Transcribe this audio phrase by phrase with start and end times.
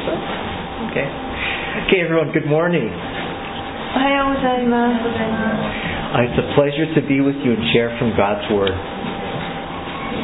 [0.00, 1.06] Okay.
[1.86, 2.88] Okay, everyone, good morning.
[3.96, 5.04] おはようございます。
[6.16, 8.72] Uh, it's a pleasure to be with you and share from God's Word.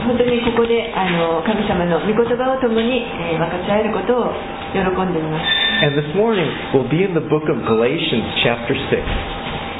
[0.08, 4.32] 本当にここであの神様の御言葉を共に、えー分かち合えることを
[4.72, 5.44] 喜んでいます。
[5.84, 9.04] And this morning, we'll be in the book of Galatians, chapter 6.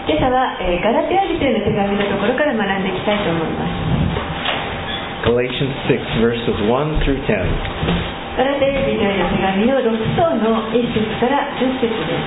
[0.06, 3.72] 今朝は、えーガラテヤ人への手紙のところから学んでいきたいと思います。
[5.32, 8.15] Galatians 6, verses 1 through 10.
[8.37, 12.21] ガラテヤ人への手紙の6章の1節から10節です。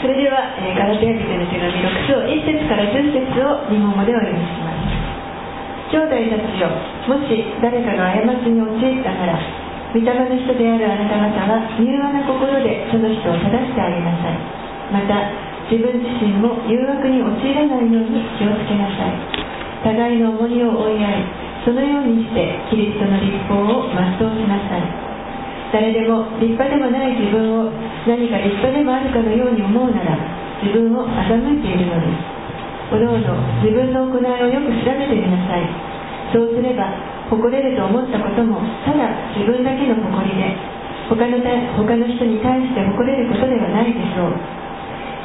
[0.00, 4.96] それでは、えーガラテヤ人への手紙6章1節から10節を日本語でお読みします。
[5.92, 6.72] 兄弟たちよ、
[7.04, 9.36] もし誰かが過ちに陥ったなら、
[9.92, 14.40] 御霊の人であるあなた方は柔和な心でその人を正してあげなさい。
[14.88, 15.20] また、
[15.68, 19.57] 自分自身も誘惑に陥らないように気をつけなさい。
[19.88, 21.24] 互いの重荷を追い合い、
[21.64, 24.84] そのようにしてキリストの立法を全うしなさい。
[25.72, 27.72] 誰でも立派でもない自分を
[28.04, 30.16] 何か立派でもあるかのように思うなら
[30.64, 32.92] 自分を欺いているのです。
[32.92, 35.64] おのおの自分の行いをよく調べてみなさい。
[36.32, 36.92] そうすれば
[37.32, 40.52] 誇れると思ったこともただ自分だけの誇りで
[41.08, 44.36] 他の他の人に対して誇れることではないでしょう。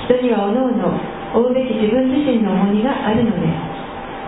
[0.08, 0.96] 人にはおのおの
[1.36, 3.73] 負うべき自分自身の重荷があるのです。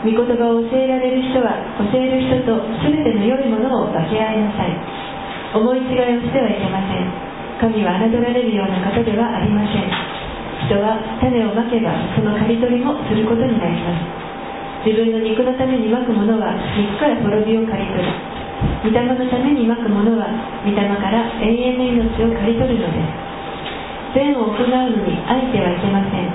[0.03, 4.73] 御言葉を教えられる人は教える人と全ての良いものを分け合いなさい。
[5.55, 7.07] 思い違いをしてはいけません。
[7.61, 9.87] 神は侮られるような方ではありません。
[10.67, 14.25] 人は種をまけばその刈り取りもすることになります。
[14.85, 18.11] 自分の肉のためにまくものは肉から滅びを刈り取る。
[18.85, 20.29] 御霊のためにまくものは
[20.61, 23.25] 御霊から永遠の命を刈り取るのです。
[24.13, 26.29] 善を行うのにあえてはいけません。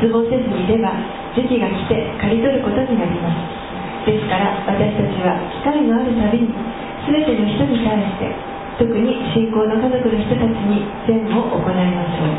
[0.00, 0.94] 失望せずにいれば
[1.36, 3.30] 時期が来て刈り取ることになりま
[4.04, 6.48] すですから私たちは機会のあるたびに
[7.06, 8.32] 全ての人に対して
[8.80, 12.32] 特に信仰の家族の人たちに善を行いましょう.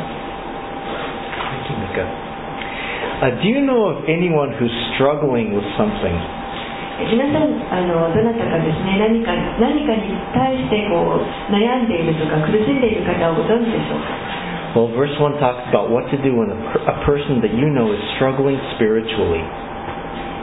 [3.21, 6.17] Uh, do you know of anyone who's struggling with something?
[7.01, 14.30] え皆さんあのどなたかですね何か何かに対してこう悩んでいるとか苦しんでいる方をご存知でしょうか？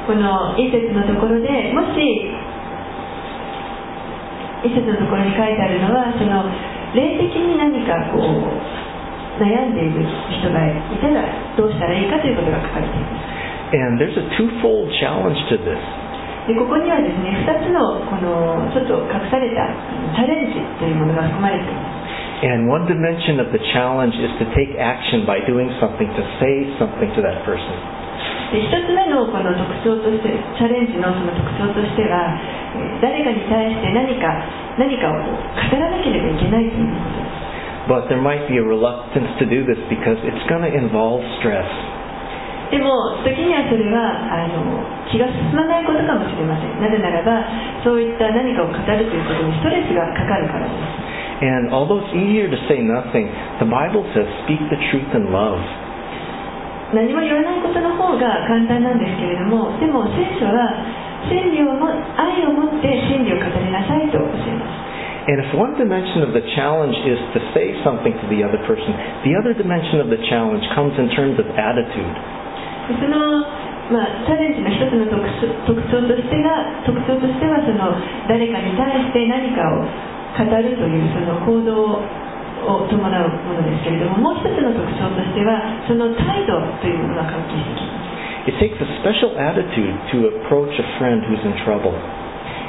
[0.09, 2.01] この一節のところでもし
[4.65, 6.45] 一節のところに書いてあるのはその
[6.97, 8.49] 霊的に何かこう
[9.41, 10.03] 悩んでいる
[10.33, 11.23] 人がいたら
[11.57, 13.73] どうしたらいいかということが書かれています。
[16.49, 19.69] でここにはですね二つの,このちょっと隠された
[20.17, 22.08] チャレンジというものが含まれています。
[22.39, 23.37] And one ション
[28.87, 29.27] つ目の
[30.57, 32.33] チャレンジの特徴としては
[33.03, 34.33] 誰かに対して何か
[34.79, 37.91] 何かを語らなければいけないということです。
[42.71, 46.81] でも時にはそれはあの気が進まないことかもしれません。
[46.81, 47.45] なぜならば
[47.85, 50.73] そういった何かを語るということにストレスがかかるからで
[51.05, 51.08] す。
[51.39, 53.31] And although it's easier to say nothing,
[53.63, 55.63] the Bible says speak the truth in love.
[56.89, 60.73] 何も言わないことの方が簡単なんですけれどもでも聖書は
[61.29, 64.89] 真理をも愛を持って真理を語りなさいと教えます
[65.29, 68.97] And if one dimension of the challenge is to say something to the other person,
[69.29, 72.17] the other dimension of the challenge comes in terms of attitude.
[72.89, 73.45] でその、
[73.93, 75.05] まあ、チャレンジの一つの
[75.69, 77.93] 特徴としてが特徴としてはその
[78.25, 79.85] 誰かに対して何かを
[80.37, 82.03] 語るというその行動
[82.69, 88.09] を伴うものですけれどももう一つの特徴としてはその態度というものが関係してきます
[88.49, 91.93] It takes a special attitude to approach a friend who's in trouble.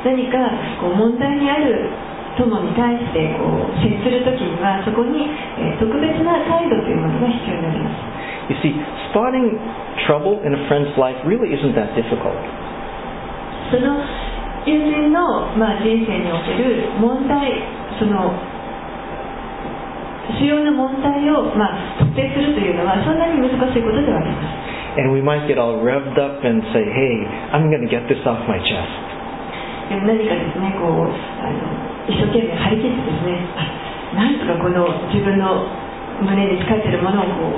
[0.03, 0.35] 何か
[0.81, 1.87] こう問題にある
[2.35, 5.23] 友に対してこう接するときにはそこに、
[5.59, 8.73] えー特別な態度というものが必要になります You see,
[9.13, 9.55] spotting
[10.07, 12.35] trouble in a friend's life really isn't that difficult.
[13.71, 14.03] その
[14.65, 17.51] 友人の、まあ、人生における問題
[17.99, 18.31] その
[20.39, 24.69] 主要な問題を、まあ、特定するというのはそんなに難しいことではあります
[24.99, 27.13] And we might get all revved up and say, hey,
[27.53, 29.09] I'm going to get this off my chest.
[29.89, 31.65] でも何かですねこうあの
[32.05, 33.65] 一生懸命張り切ってですねあ
[34.13, 35.65] なんとかこの自分の
[36.21, 37.57] 胸に控えているものをこ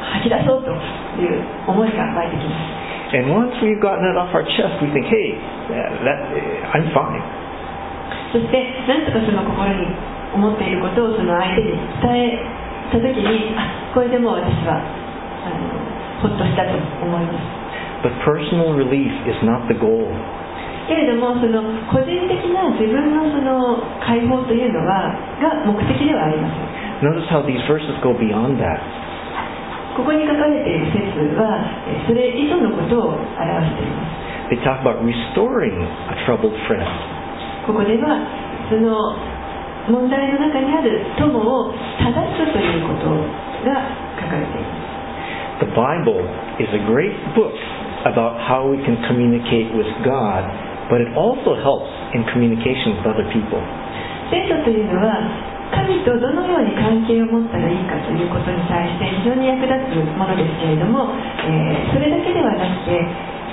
[0.00, 0.72] 吐き出そうと
[1.20, 2.81] いう思いが湧いてきます
[3.12, 6.88] And once we've gotten it off our chest, we think, hey, uh, that, uh, I'm
[6.96, 7.20] fine.
[8.32, 9.84] そしてなんとかその心に
[10.32, 12.40] 思っていることをその相手に伝え
[12.88, 15.52] た時にあこれでもう私はあ
[16.24, 16.72] のほっとしたと
[17.04, 20.08] 思います But personal relief is not the goal.
[20.88, 21.60] けれどもその
[21.92, 28.80] 個人的な自分のその解放というのはが目的ではありません Notice how these verses go beyond that.
[29.96, 33.28] ここに書かれている説はえそれ以上のことを表
[33.68, 34.22] しています
[34.52, 35.80] They talk about restoring
[36.12, 36.84] a troubled friend.
[37.66, 38.20] ここでは
[38.68, 39.16] その
[39.88, 43.10] 問題の中にある友を正すということ
[43.64, 43.80] が
[44.20, 44.76] 書かれていま
[45.60, 46.20] す The Bible
[46.58, 47.54] is a great book
[48.04, 50.42] about how we can communicate with God,
[50.90, 53.60] but it also helps in communication with other people.
[54.30, 61.08] 聖書というのは神とどのように関係を持ったらいいかということに対して非常に役立つものですけれども、
[61.48, 63.04] えーそれだけではなくて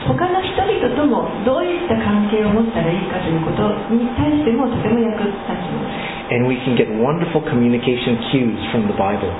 [0.08, 5.48] 他の人々ともどういった関係を持ったらいいかということに対してもとても役立つ
[6.32, 9.32] す And we can get wonderful communication cues from the Bible.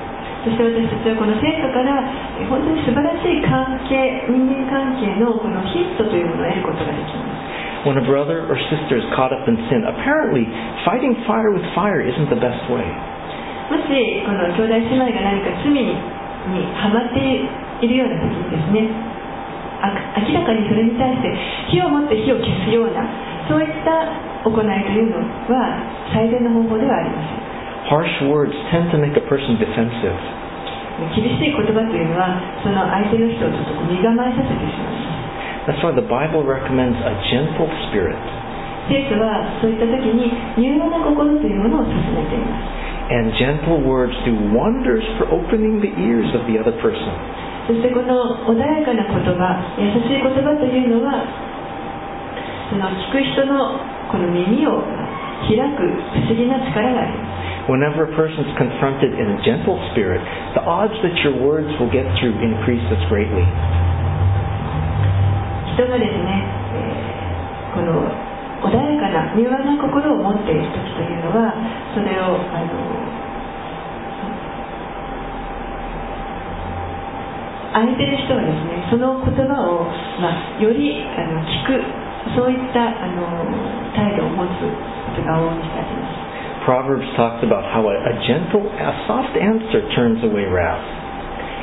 [0.44, 2.00] そして私たちはこの聖書から
[2.40, 7.39] えー本当に素晴らしい関係人間関係のこのヒントというものを得ることができます
[7.88, 10.44] When a brother or sister is caught up in sin, apparently
[10.84, 12.84] fighting fire with fire isn't the best way.
[13.70, 13.86] もし
[14.26, 15.94] この兄弟姉妹が何か罪に
[16.74, 17.22] はまって
[17.80, 18.90] いるような時にですね
[19.80, 19.94] あ
[20.26, 21.30] 明らかにそれに対して
[21.70, 23.06] 火を持って火を消すような
[23.48, 24.10] そういった
[24.42, 25.22] 行いというの
[25.54, 25.80] は
[26.12, 27.50] 最善の方法ではありません
[27.88, 30.14] Harsh words tend to make a person defensive.
[31.16, 35.19] 厳しい言葉というのはその相手の人をちょっと身構えさせてしまいます
[35.65, 38.17] That's why the Bible recommends a gentle spirit.
[38.85, 40.29] 聖書はそういった時に
[40.61, 47.09] 柔和な心というものを勧めています And gentle words do wonders for opening the ears of the other person.
[47.65, 51.25] そしてこの穏やかな言葉優しい言葉というのは
[52.69, 53.77] その聞く人の
[54.11, 54.85] この耳を
[55.49, 55.81] 開く
[56.13, 60.21] 不思議な力があります Whenever a person is confronted in a gentle spirit,
[60.53, 63.41] the odds that your words will get through increases greatly.
[65.80, 66.44] 人がですね、
[66.76, 67.10] えー
[67.70, 68.02] この
[68.66, 71.54] 穏やかな柔和な心を持っている時というのは
[71.94, 72.66] それをあの
[77.72, 79.86] 相手の人はですねその言葉を、
[80.18, 81.78] まあ、よりあの聞く
[82.34, 83.46] そういったあの
[83.94, 86.20] 態度を持つことが往々にしてあります
[86.66, 90.82] Proverbs talks about how a, a gentle, a soft answer turns away wrath.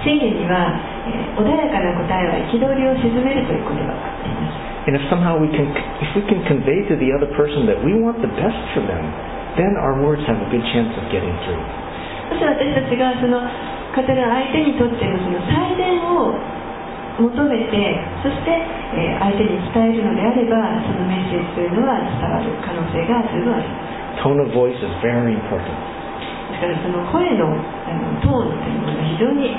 [0.03, 0.96] 宣言には、えー
[1.37, 5.67] 穏やかな答えは憤りを鎮めるという言葉があります And if somehow we can,
[5.99, 9.03] if we can convey to the other person that we want the best for them,
[9.59, 11.59] then our words have a good chance of getting through.
[12.31, 13.43] もし私たちがその
[13.91, 16.35] 方が相手にとってのその最善を
[17.19, 18.51] 求めてそして、
[18.95, 20.55] えー相手に伝えるのであれば
[20.85, 25.67] そのメッセージというのは伝わる可能性が十分あります Tone of voice is very important.
[26.47, 29.51] ですからその声のあのトーンというものが非常に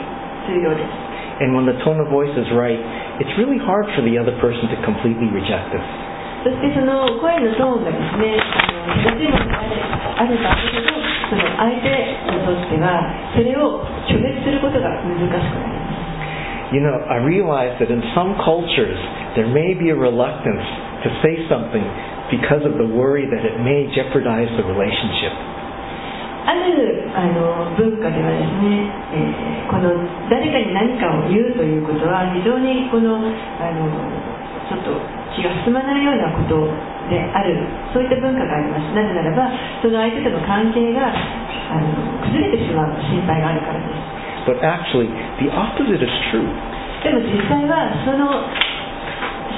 [0.48, 1.07] 重要です
[1.41, 2.77] And when the tone of voice is right,
[3.19, 5.85] it's really hard for the other person to completely reject us.
[6.43, 9.79] そしてその声のトーンがですねあの正しいものであれ
[10.19, 10.91] あればあるほど
[11.31, 12.99] その相手にとっては
[13.31, 13.79] それを
[14.11, 18.97] 拒絶することが難しくなります You know, I realize that in some cultures,
[19.37, 20.65] there may be a reluctance
[21.05, 21.85] to say something
[22.33, 25.33] because of the worry that it may jeopardize the relationship.
[26.48, 29.92] あるあの文化ではですね、えーこの
[30.32, 33.84] 誰かに何かを言うということは非常にこのあの
[34.64, 34.96] ちょっと
[35.36, 36.56] 気が進まないようなこと
[37.12, 37.52] である
[37.92, 38.88] そういった文化があります。
[38.96, 39.52] なぜならば
[39.84, 41.92] その相手との関係があの
[42.32, 44.48] 崩れてしまう心配があるからです。
[44.48, 45.12] But actually,
[45.44, 46.48] the opposite is true.
[47.04, 48.24] でも実際はその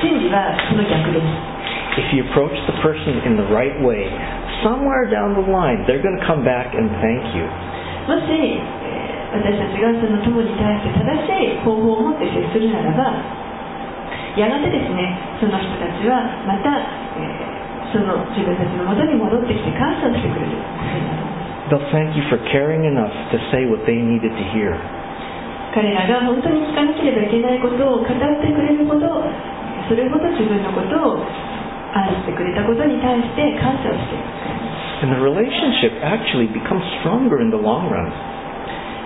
[0.02, 1.22] 真理はその逆です。
[2.02, 4.10] If you approach the person in the right way,
[4.62, 7.44] somewhere down the line, they're going to come back and thank you.
[8.08, 13.14] もし、えー私たちがその友に対して正しい方法を持って接するならば
[14.34, 16.18] やがてですねその人たちは
[16.50, 16.74] また、
[17.14, 20.54] えーその自分たちの元に戻ってきて感謝をしてくれる
[21.70, 24.78] They'll thank you for caring enough to say what they needed to hear.
[25.74, 29.22] 彼らが本当に聞かなければいけないことを語ってくれるほど
[29.90, 31.22] それほど自分のことを
[31.94, 38.12] 愛してくれたことに対して感謝をしてくれます And the relationship actually becomes stronger in the long run.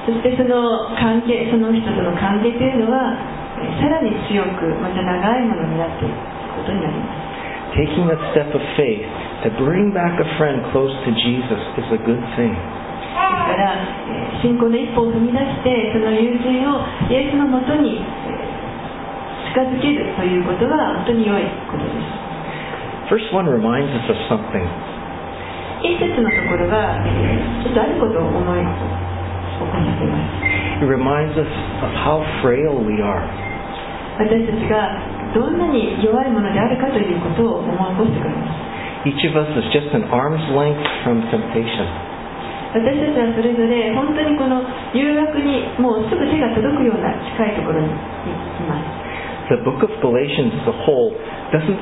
[0.05, 3.15] そしてその関係その人との関係というのは
[3.57, 6.13] えーさらに強くまた長いものになっていく
[6.59, 9.03] ことになります Taking a step of faith
[9.47, 12.53] to bring back a friend close to Jesus is a good thing.
[12.53, 13.79] ですから、
[14.11, 22.24] えー信仰の一歩を踏み出してその友人をイエスのもとにえー近づけるということは本当に良いことです
[23.15, 24.67] Verse reminds us of something.
[25.87, 28.67] 一節のところが、あることを思い起
[29.55, 30.19] こさせま
[30.83, 33.23] す It reminds us of how frail we are.
[34.19, 34.99] 私たちが
[35.31, 38.51] どんなに弱いものであるかということを思い起こしてくれま
[39.07, 41.87] す Each of us is just an arm's length from temptation.
[42.75, 44.59] 私たちはそれぞれ本当にこの
[44.91, 47.95] 誘惑にもうすぐ手が届くような近いところにい
[48.67, 49.04] ます
[49.53, 51.13] The book of Galatians as a whole
[51.53, 51.81] doesn't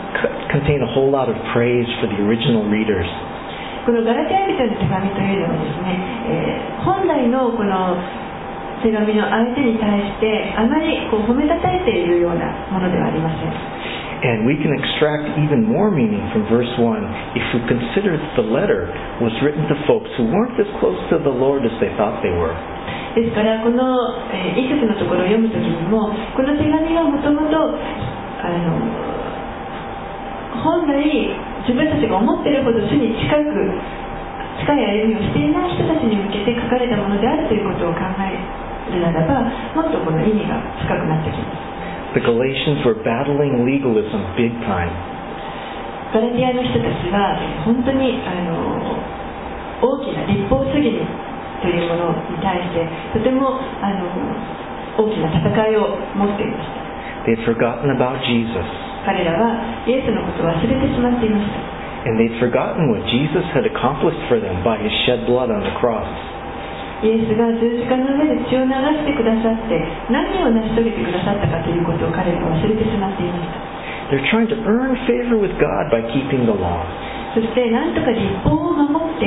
[0.51, 3.07] contain a whole lot of praise for the original readers.
[3.87, 5.99] このガラテヤ人の手紙というのはですね、
[6.31, 7.95] えー本来のこの
[8.83, 13.55] 手紙の相手に対してあまりこう褒めたたえているようなものではありません
[14.23, 18.47] And we can extract even more meaning from verse 1 if we consider that the
[18.47, 18.87] letter
[19.19, 22.31] was written to folks who weren't as close to the Lord as they thought they
[22.31, 22.55] were.
[23.19, 23.83] ですからこの、
[24.33, 29.13] えー、一節のところを読むときにもこの手紙はもともとあの
[30.65, 31.03] 本来
[31.69, 33.53] 自分たちが思っているほど主に近く
[34.65, 38.39] 近い歩みをしていない人たちに向けて書かれたものであるということを考え
[38.95, 41.72] るならばもっとこの意味が深くなってきます
[42.13, 44.93] The Galatians were battling legalism big time.
[46.13, 48.53] ガラティアの人たちはえー本当にあの
[49.81, 50.93] 大きな立法主義
[51.65, 52.85] というものに対して
[53.17, 54.13] とてもあの
[55.01, 56.83] 大きな戦いを持っていました
[57.25, 58.61] They had forgotten about Jesus,
[59.09, 59.57] 彼らは
[59.89, 65.73] イエスのことを忘れてしまっていました and they'd forgotten what Jesus had accomplished for them by his shed blood on the
[65.81, 66.05] cross.
[67.03, 69.75] イエスが十字架の上で血を流してくださって
[70.07, 73.59] 何を成し遂げてくださったかということを彼らは忘れてしまっていました
[74.15, 76.87] They're trying to earn favor with God by keeping the law.
[77.35, 79.25] そして何とか立法を守って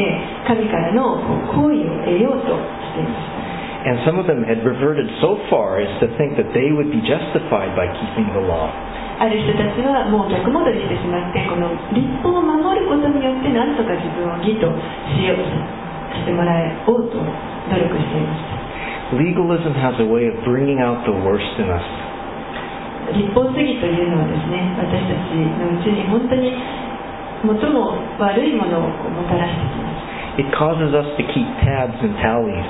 [0.47, 1.19] 神からの
[1.51, 7.03] こう好意を得ようとしていました And some of them had reverted so far as to think that they would be
[7.03, 8.71] justified by keeping the law.
[9.19, 14.71] ある人たちはもう逆戻りしてしまってこの立法を守ることによって何とか自分を義と
[15.11, 15.84] しよう
[16.25, 16.57] してもら
[16.89, 18.57] おうと努力していました
[19.13, 21.85] Legalism has a way of bringing out the worst in us.
[23.13, 26.49] 立法主義というのはですね私たちのうちに本当に
[27.45, 32.65] 最も悪いものをもたらしてきます It causes us to keep tabs and tallies.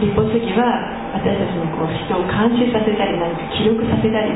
[0.00, 0.64] 立法主義は
[1.12, 4.32] 私たちにこう人を監視させたり何か記録させたり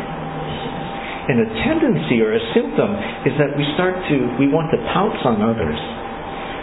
[1.32, 2.92] And a tendency or a symptom
[3.24, 5.78] is that we start to, we want to pounce on others.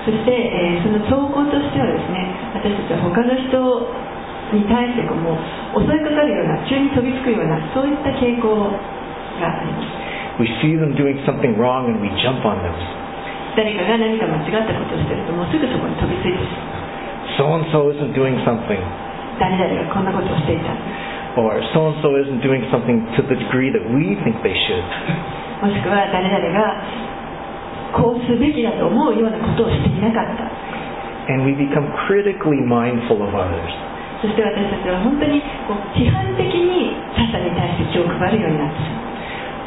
[0.07, 2.23] そして、えーその兆候としてはですね
[2.55, 3.59] 私たちは他の人
[4.55, 12.71] に対してこうもう襲いかかるような急に飛びつくようなそういった傾向があります We see them doing something wrong and we jump on them.
[13.59, 16.87] 誰かが何か間違ったことをしてるともうすぐそこに飛びついてしまう
[17.35, 18.79] So and so isn't doing something.
[19.43, 20.71] 誰々がこんなことをしていた
[21.35, 25.67] Or so and so isn't doing something to the degree that we think they should.
[25.67, 27.06] もしくは誰々が
[27.95, 30.47] こうすべきだと思うようなことをしていなかった
[31.27, 33.67] And we become critically mindful of others.
[34.23, 39.07] そして私たちは本当にこう批判的に他者に対して気を配るようになってしまう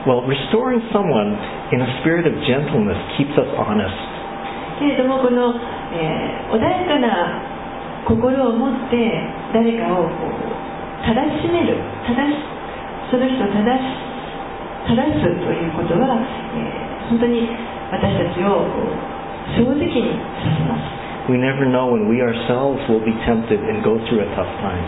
[0.09, 1.37] Well, restoring someone
[1.77, 3.93] in a spirit of gentleness keeps us honest.
[4.81, 5.53] けれどもこの、
[5.93, 7.45] えー穏やかな
[8.09, 8.97] 心を持って
[9.53, 11.77] 誰かをこう正しめる
[12.09, 12.41] 正し
[13.12, 13.85] その人を正し
[14.89, 16.17] 正すということは、
[16.57, 17.43] えー本当に
[17.90, 18.64] 私たちを
[19.59, 24.82] 正直にさせます We never know when we ourselves will be tempted and go through a tough time.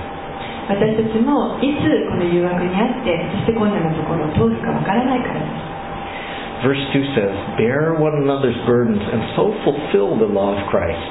[0.70, 5.72] 私たちもいつこの誘惑にあってそして困難なところを通るかわからないからです
[6.62, 11.02] Verse 2 says, Bear one another's burdens and so fulfill the law of Christ.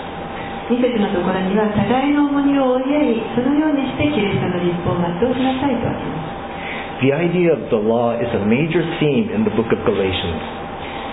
[0.71, 10.60] 2節のところには互いの重荷を負い合いそのようにしてキリストの立法を全うしなさいとあります The idea of the law is a major theme in the book of Galatians.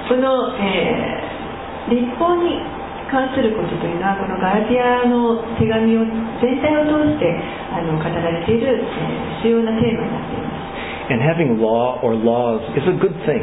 [0.09, 1.39] この、えー
[1.89, 2.61] 立法に
[3.09, 6.05] 関することというのはこのガラティアの手紙を
[6.37, 7.25] 全体を通して
[7.73, 13.41] あの語られている、えー主要なテーマになっています And having law or laws is a good thing.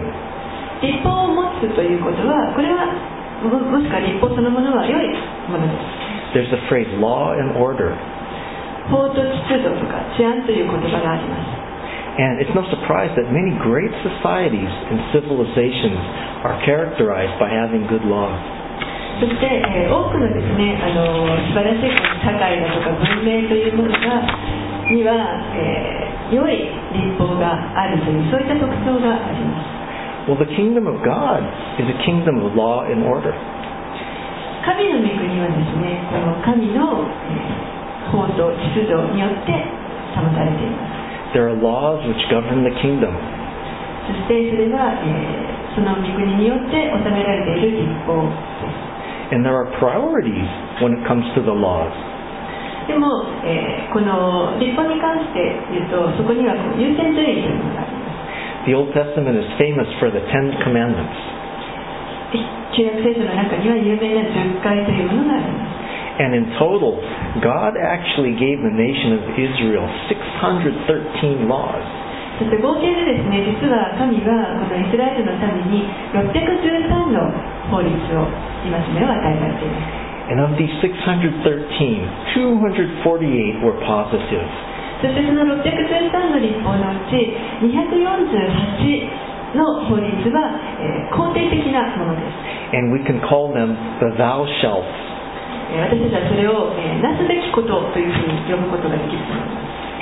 [0.86, 2.86] 立法を持つということはこれは
[3.42, 5.10] ももしくは立法そのものは良い
[5.50, 7.98] ものです There's the phrase law and order.
[8.94, 11.65] 法と秩序とか治安という言葉があります
[12.16, 16.00] And it's no surprise that many great societies and civilizations
[16.48, 18.40] are characterized by having good laws.
[19.20, 24.00] そして、えー多くのですねあの素晴らしい社会だとか文明というものが
[24.92, 26.58] には、えー良い
[26.92, 29.62] 立法があるというそういった特徴がありま
[30.28, 31.46] す Well, the kingdom of God
[31.78, 33.32] is a kingdom of law and order.
[34.66, 37.76] 神の御国はですねこの神の、えー
[38.12, 39.52] 法と秩序によって
[40.16, 41.05] 保たれています
[41.36, 43.12] There are laws which govern the kingdom.
[44.08, 48.32] そしてそれは、えーその御国によって収められている立法で
[49.28, 50.48] す And there are priorities
[50.80, 51.92] when it comes to the laws.
[52.88, 55.44] でも、えーこの立法に関して
[55.76, 58.08] 言うとそこにはこう優先順位というのがありま
[58.64, 61.12] す The Old Testament is famous for the Ten Commandments.
[62.72, 65.75] 旧約聖書の中には有名な10回というものがあります
[66.21, 67.01] And in total,
[67.41, 71.83] God actually gave the nation of Israel 613 laws.
[72.41, 75.85] そして合計でですね実は神はこのイスラエルの民に
[76.17, 77.29] 613の
[77.69, 78.25] 法律を
[78.65, 80.01] 戒めを与えられています
[80.33, 81.27] And of these 613,
[82.39, 84.47] 248 were positive.
[85.03, 87.35] そしてその613の立法のうち
[87.67, 94.87] 248の法律は、えー肯定的なものです And we can call them the thou shalt.
[95.74, 99.22] えー私たちはそれを、えーなすべきことというふうに呼ぶことができる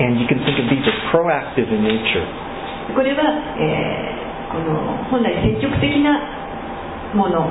[0.04, 2.26] And you can think of these as proactive in nature.
[2.96, 3.24] これは、
[3.60, 4.78] えーこの
[5.10, 6.14] 本来積極的な
[7.18, 7.50] もの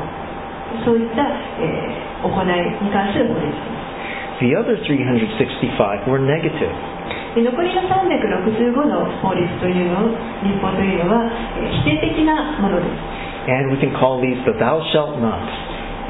[0.87, 1.23] そういった、
[1.59, 2.47] えー行い
[2.87, 6.71] に関する法律です The other 365 were negative.
[7.35, 10.07] で残りの365の法律というの
[10.45, 11.27] 立法というのは、
[11.59, 15.43] えー否定的なものです And we can call these the thou shalt not.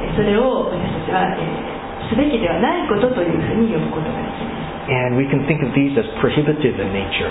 [0.04, 1.81] えーそれを私たちは、えーす
[2.15, 7.27] べきではないことというふうに呼ぶことができます And we can think of these as prohibitive in nature.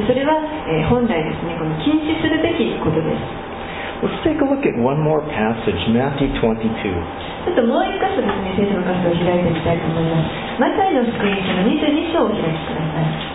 [0.00, 3.20] でそれは、えー本来ですねこの禁止するべきことです
[4.04, 6.44] Let's take a look at one more passage, Matthew 22.
[7.44, 13.34] ちょっともう一箇所ですね聖書の箇所を開いてみたいと思いますマタイの福音書の22章をお開きください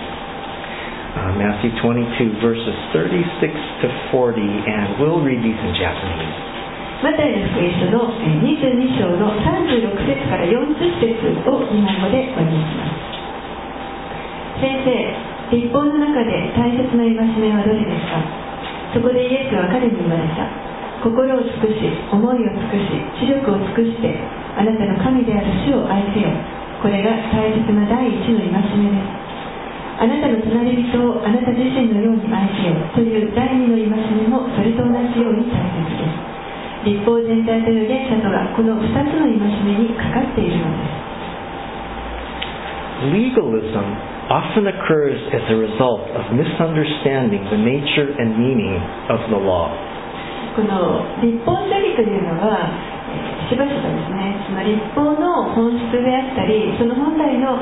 [1.09, 3.49] Uh, Matthew 22, verses 36
[3.81, 6.37] to 40, and we'll read these in Japanese.
[7.02, 8.12] マタイの福音書の
[8.44, 11.10] 22章の36節から40節
[11.48, 14.62] を日本語でお読みします。
[14.62, 14.92] 先生
[15.52, 18.22] 立法の中で大切な戒めはどれですか？
[18.94, 20.48] そこでイエスは彼に言われた。
[21.04, 22.88] 心を尽くし思いを尽くし
[23.20, 24.16] 知力を尽くして
[24.56, 26.32] あなたの神である主を愛せよ。
[26.80, 29.12] これが大切な第一の戒めです。
[30.00, 32.80] あなたの隣人をあなた自身のように愛せよ。
[32.96, 36.33] という第二の戒めもそれと同じように大切です。
[36.84, 41.04] 立法全体という連鎖とがこの2つの戒めにかかっているのです
[43.04, 43.86] Legalism
[44.30, 49.68] often occurs as a result of misunderstanding the nature and meaning of the law.
[50.54, 52.70] この立法主義というのは
[53.50, 57.58] しばしばですねその立法の本質であったりその本来の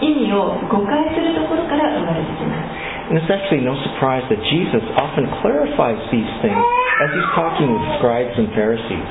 [0.00, 7.71] 意味を誤解するところから生まれてきます And it's actually no surprise that Jesus often clarifies these things as he's talking
[7.71, 9.07] with scribes and Pharisees.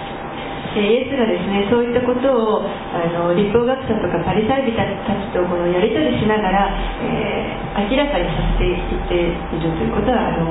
[0.76, 6.68] えーイエスがですねそういったことをあの立法学者とかパリサイ人たちとこのやり取りしながら、
[7.00, 10.48] えー明らかにさせていっているということはあの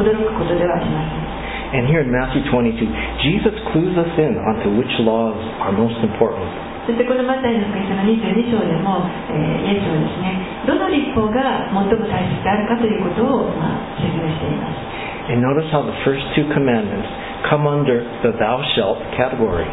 [0.00, 1.30] 驚くことではありません
[1.70, 2.82] And here in Matthew 22,
[3.22, 6.42] Jesus clues us in onto which laws are most important.
[6.85, 9.01] そしてこのマタイの福音書の22章でも、
[9.33, 10.37] えーイエスはですね
[10.69, 17.09] どの立法が最も大切であるかということを、まあ、説明しています And notice how the first two commandments
[17.49, 19.65] come under the thou shalt category.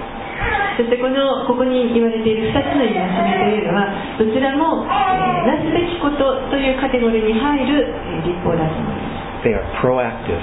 [0.81, 3.05] そしてこのここに言われている2つの戒め
[3.44, 10.40] というのはどちらも、えーなすべきことというカテゴリーに入る、えー立法だと思います They are proactive.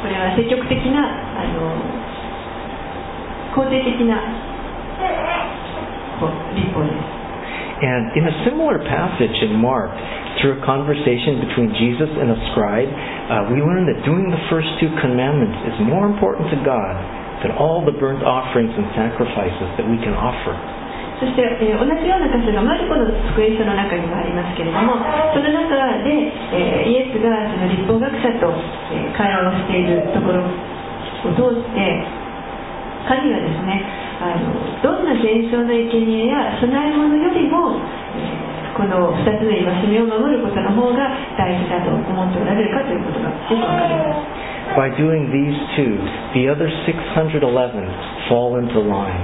[0.00, 1.76] これは積極的なあの
[3.52, 4.47] 肯定的な
[6.57, 7.23] こう立法です
[7.83, 9.91] And in a similar passage in Mark,
[10.39, 14.69] through a conversation between Jesus and a scribe, uh, we learn that doing the first
[14.79, 16.95] two commandments is more important to God
[17.43, 20.55] than all the burnt offerings and sacrifices that we can offer.
[21.19, 24.95] そして、えー同じような箇所がマルコの福音書の中にもありますけれども
[25.31, 26.09] その中で、
[26.55, 28.47] えーイエスがその立法学者と、
[28.95, 30.47] えー会話をしているところを
[31.35, 31.79] 通して
[33.07, 34.50] 神はですね あの
[34.82, 37.78] どんな伝承の生贄や供え物よりも、
[38.16, 44.78] えーこの2つの戒めを守ることの方が大事だと思っておられるかということがよくわかります。
[44.78, 45.98] By doing these two,
[46.38, 47.42] the other 611
[48.30, 49.18] fall into line.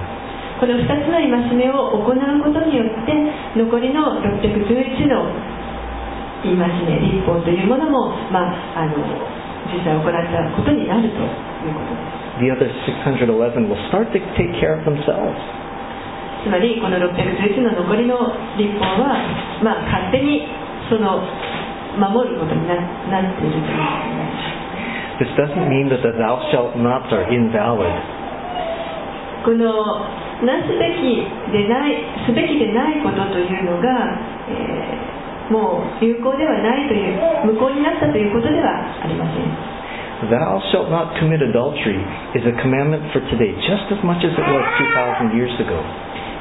[0.59, 3.14] この2つの戒めを行うことによって
[3.54, 5.30] 残りの611の
[6.42, 6.59] 戒
[6.90, 8.98] め立法というものも、まあ、あの
[9.70, 11.94] 実際行ったことになるということ。
[11.94, 12.04] です
[12.42, 15.38] The other 611 will start to take care of themselves.
[16.44, 18.20] つまりこの611の残りの
[18.59, 19.16] 立法は、
[19.62, 20.44] まあ、勝手に
[20.90, 21.25] その
[21.97, 22.77] 守ることにな
[23.09, 23.83] なっているというこ
[25.18, 27.87] と This doesn't mean that the thou shalt nots are invalid.
[29.44, 30.05] この
[30.42, 34.18] なすべきでないすべきでないことというのが、
[34.51, 35.14] えー
[35.51, 39.74] もう有効ではないという無効になったということではありません
[40.31, 41.98] Thou shalt not commit adultery
[42.38, 45.79] is a commandment for today just as much as it was 2,000 years ago.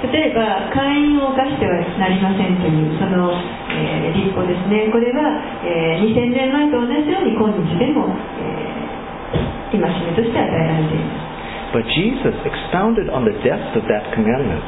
[0.03, 3.31] 例えば会員を犯してはなりませんというその、
[3.71, 5.23] えー立法ですねこれは、
[5.63, 8.11] えー2000年前と同じように今日でも、
[8.43, 11.07] えー戒めとして与えられていま
[11.71, 14.61] す But Jesus expounded on the depth of that commandment.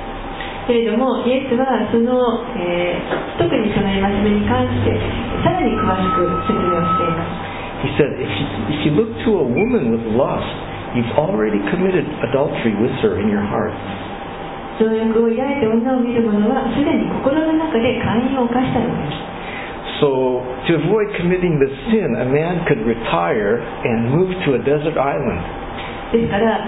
[0.65, 4.95] けれどもイエスはその、えー特にその戒めに関して
[5.43, 10.52] さらに詳しく説明をしています He said, if you, if you look to a woman with lust,
[10.92, 13.72] you've already committed adultery with her in your heart.
[14.80, 19.30] 情欲を抱いて女を見る者はすでに心の中で会員を犯したのです
[20.00, 24.96] So, to avoid committing the sin, a man could retire and move to a desert
[24.96, 25.44] island.
[26.12, 26.64] ですから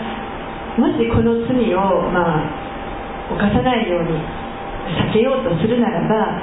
[0.76, 4.20] もしこの罪を、まあ、犯さないように
[5.08, 6.36] 避けようとするならば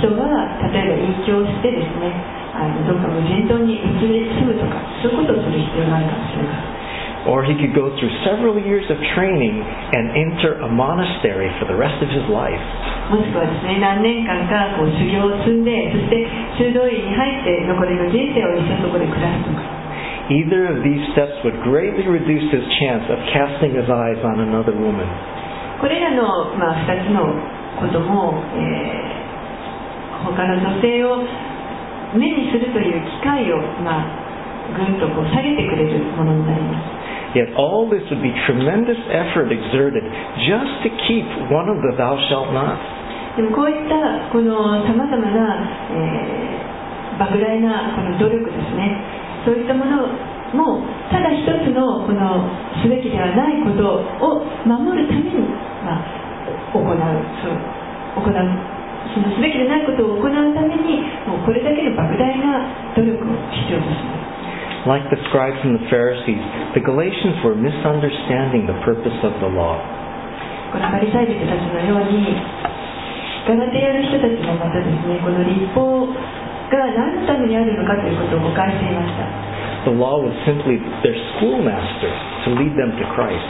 [0.00, 2.12] 人は例えば隠居をしてですね
[2.57, 6.77] あのどうか無人島に移り住むとかそういうことをする必要があるかもしれません
[7.27, 11.75] Or he could go through several years of training and enter a monastery for the
[11.75, 12.61] rest of his life.
[13.11, 16.23] もしくはですね何年間かこう修行を積んでそして
[16.55, 19.59] 修道院に入って残りの人生を一生そこで暮らすとか
[20.31, 24.71] Either of these steps would greatly reduce his chance of casting his eyes on another
[24.71, 25.05] woman.
[25.83, 27.27] これらの、まあ、2つの
[27.79, 29.17] ことも、えー
[30.23, 31.21] 他の女性を
[32.15, 36.95] 目にするという機会を、まあ、ぐんとこう下げてくれるものになります
[37.35, 40.03] Yet all this would be tremendous effort exerted
[40.47, 42.79] just to keep one of the thou shalt not.
[43.35, 46.57] でもこういったこのさまざまな、えー
[47.17, 49.01] 莫大なこの努力ですね
[49.43, 50.05] そういったもの
[50.53, 52.45] もただ一つのこの
[52.81, 55.41] すべきではないことを守るために、
[55.83, 56.05] まあ、
[56.71, 56.93] 行う
[57.41, 58.76] そう行う
[59.13, 64.27] そのすべきでないことを行うためにもうこれだけの莫大な努力を必要とします
[64.87, 66.39] Like the scribes and the Pharisees,
[66.71, 69.81] the Galatians were misunderstanding the purpose of the law.
[70.71, 72.35] このパリサイ人たちのように
[73.47, 79.27] ガラテヤの人たちもまたですねこの立法が何のためにあるのかということを誤解していました
[79.87, 82.11] The law was simply their schoolmaster
[82.47, 83.43] to lead them to Christ.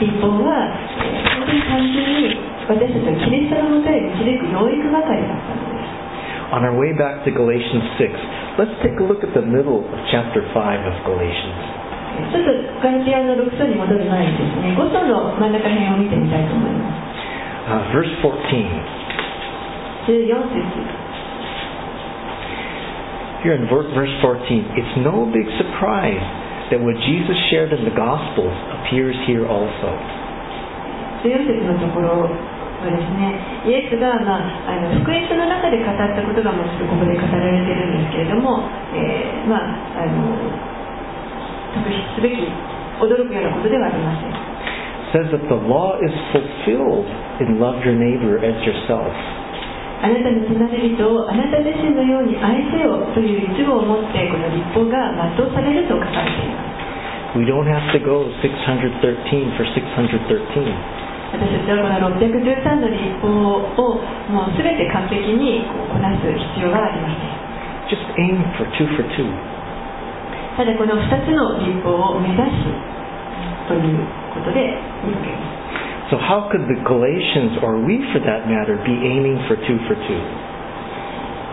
[0.00, 0.68] 立法は
[1.00, 9.81] えー本当に単純に 私たちをキリストのもとへ導く養育係だったのです On our way back to Galatians 6, let's take a look at the middle
[9.81, 11.57] of chapter 5 of Galatians.
[12.31, 12.51] ちょっと
[12.85, 17.05] ガラテヤの6章に戻る前にですね5章の真ん中辺を見てみたいと思います
[17.65, 18.29] Uh, verse 14.
[20.05, 20.61] 14節
[23.43, 26.21] Here in ver- verse 14, it's no big surprise
[26.73, 29.89] that what Jesus shared in the Gospels appears here also.
[31.25, 32.29] 14節のところ
[32.84, 33.36] はですね
[33.68, 38.64] イエスが、まあ、あの福音書の中で語ったことがもうちょっとここで語られてるんですけれども、
[38.96, 40.24] えーまあ、あの
[41.76, 42.40] 特筆すべき
[43.02, 44.50] 驚くようなことではありません
[45.10, 47.06] says that the law is fulfilled
[47.42, 49.10] in love your neighbor as yourself.
[50.00, 56.64] あなたの隣人をあなた自身のように愛せよという一語を持ってこの立法が全うされると書かれていま
[57.34, 60.99] す We don't have to go 613 for 613.
[61.30, 67.40] 私たちはこの613の立法をもう全て完璧にこなす必要がありません
[67.90, 69.26] Just aim for two for two.
[70.56, 72.66] ただこの2つの立法を目指す
[73.66, 75.60] ということでいいわけです
[76.10, 79.94] So how could the Galatians, or we for that matter, be aiming for two for
[79.94, 80.18] two?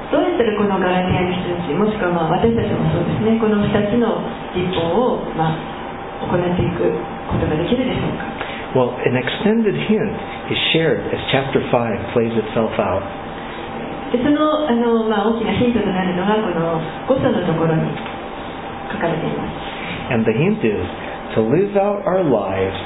[0.10, 4.24] どうやったらこのガラティアの人たちもしくはまあ私たちもそうですねこの2つの
[4.56, 5.78] 立法をまあ
[6.26, 6.90] 行っていく
[7.28, 8.37] ことができるでしょうか
[8.73, 10.15] Well, an extended hint
[10.49, 13.05] is shared as chapter 5 plays itself out.
[14.13, 17.89] でそのあの、まあ、大きなヒントとなるのがこの5章のところに
[18.93, 20.85] 書かれています And the hint is
[21.33, 22.77] to live out our lives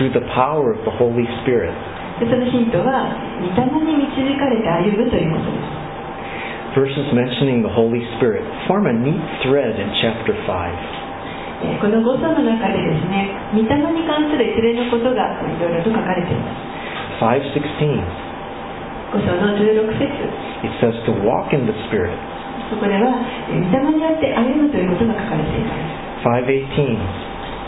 [0.00, 1.76] through the power of the Holy Spirit.
[2.20, 5.80] でそのヒントは御霊に導かれて歩むということです
[6.80, 11.03] Verses mentioning the Holy Spirit form a neat thread in chapter 5.
[11.63, 17.23] えーこの5章の中でですね御霊に関する一連のことがいろいろと書かれています。
[17.23, 18.03] 516,
[19.15, 20.03] 5章の16節。
[20.65, 22.11] It says to walk in the Spirit.
[22.69, 23.13] そこでは
[23.51, 25.75] えー御霊によって歩むということが書かれていま
[26.19, 26.27] す。
[26.27, 26.97] 518,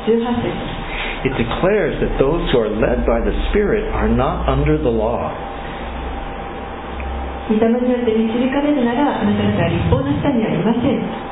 [0.08, 0.88] 18節。
[1.26, 5.34] it declares that those who are led by the Spirit are not under the law.
[7.50, 11.27] 御霊によって導かれるならあなた方は立法の下にはいません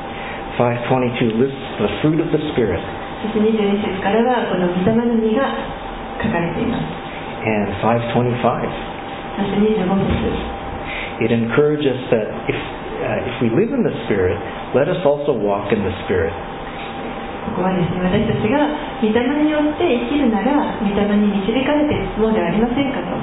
[0.59, 2.81] 522 lists the fruit of the Spirit.
[3.23, 5.45] そして22節からはこの御霊の実が
[6.21, 6.85] 書かれています
[7.45, 8.41] And 525,
[9.37, 10.61] そして25節
[11.21, 14.41] it encourages us that if, uh, if we live in the Spirit,
[14.73, 16.33] let us also walk in the Spirit.
[17.41, 18.69] ここはですね私たちが
[19.01, 23.17] 御霊によって生きるなら御霊に導かれて進もうではありませんかと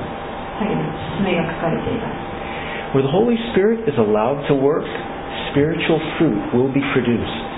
[1.22, 4.88] めが書かれています Where the Holy Spirit is allowed to work,
[5.51, 7.53] spiritual fruit will be produced.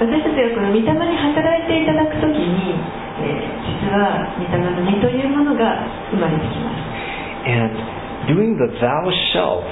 [0.00, 2.72] 私たちがこの御霊に働いていただくときに、
[3.20, 6.90] えー実は御霊の実というものが生まれてきます
[7.48, 7.72] And
[8.28, 9.64] doing the thou shalt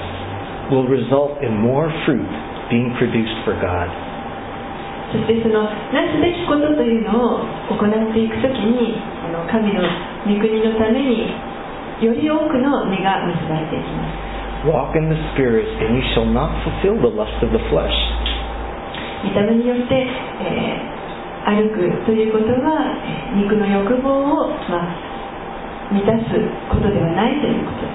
[0.71, 2.29] will result in more fruit
[2.69, 3.89] being produced for God.
[5.13, 9.81] そしてそのなすべきことというのを行っていくときにあの神の
[10.29, 11.33] 御国のために
[12.05, 14.28] より多くの実が結ばれていきます
[14.67, 17.95] Walk in the Spirit, and you shall not fulfill the lust of the flesh.
[19.23, 20.99] 御霊によって、えー
[21.49, 26.35] 歩くということはえー肉の欲望を、まあ、満たす
[26.69, 27.95] ことではないということで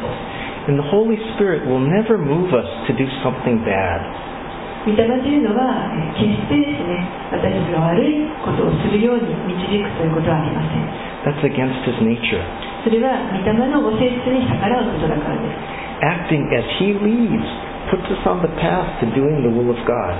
[0.65, 3.99] す And the Holy Spirit will never move us to do something bad.
[4.87, 10.83] 御霊というのはえー決してですね私たちが悪いことをするように導くということはありません
[11.27, 12.41] That's against His nature.
[12.83, 17.48] それは御霊のご性質に逆らうことだからです Acting as He leads
[17.90, 20.14] puts us on the path to doing the will of God.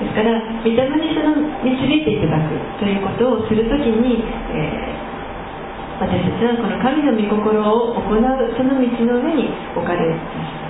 [0.00, 0.32] ですから
[0.64, 5.10] 御霊にその導いていただくということをするときに、えー
[6.00, 8.24] 私たちはこの神の御心を行う
[8.56, 10.60] その道の上に置かれます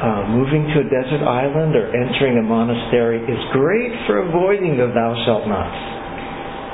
[0.00, 4.88] Uh, moving to a desert island or entering a monastery is great for avoiding the
[4.96, 5.76] thou shalt nots.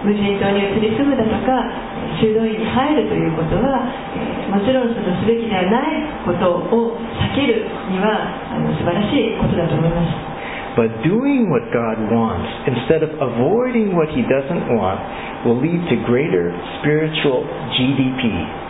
[0.02, 1.62] 無人島に移り住むだとか
[2.18, 3.86] 修道院に入るということは、
[4.18, 10.32] えもちろんそのすべきではないことを避けるにはあの素晴らしいことだと思います
[10.72, 15.04] But doing what God wants instead of avoiding what He doesn't want
[15.44, 17.44] will lead to greater spiritual
[17.76, 18.61] GDP.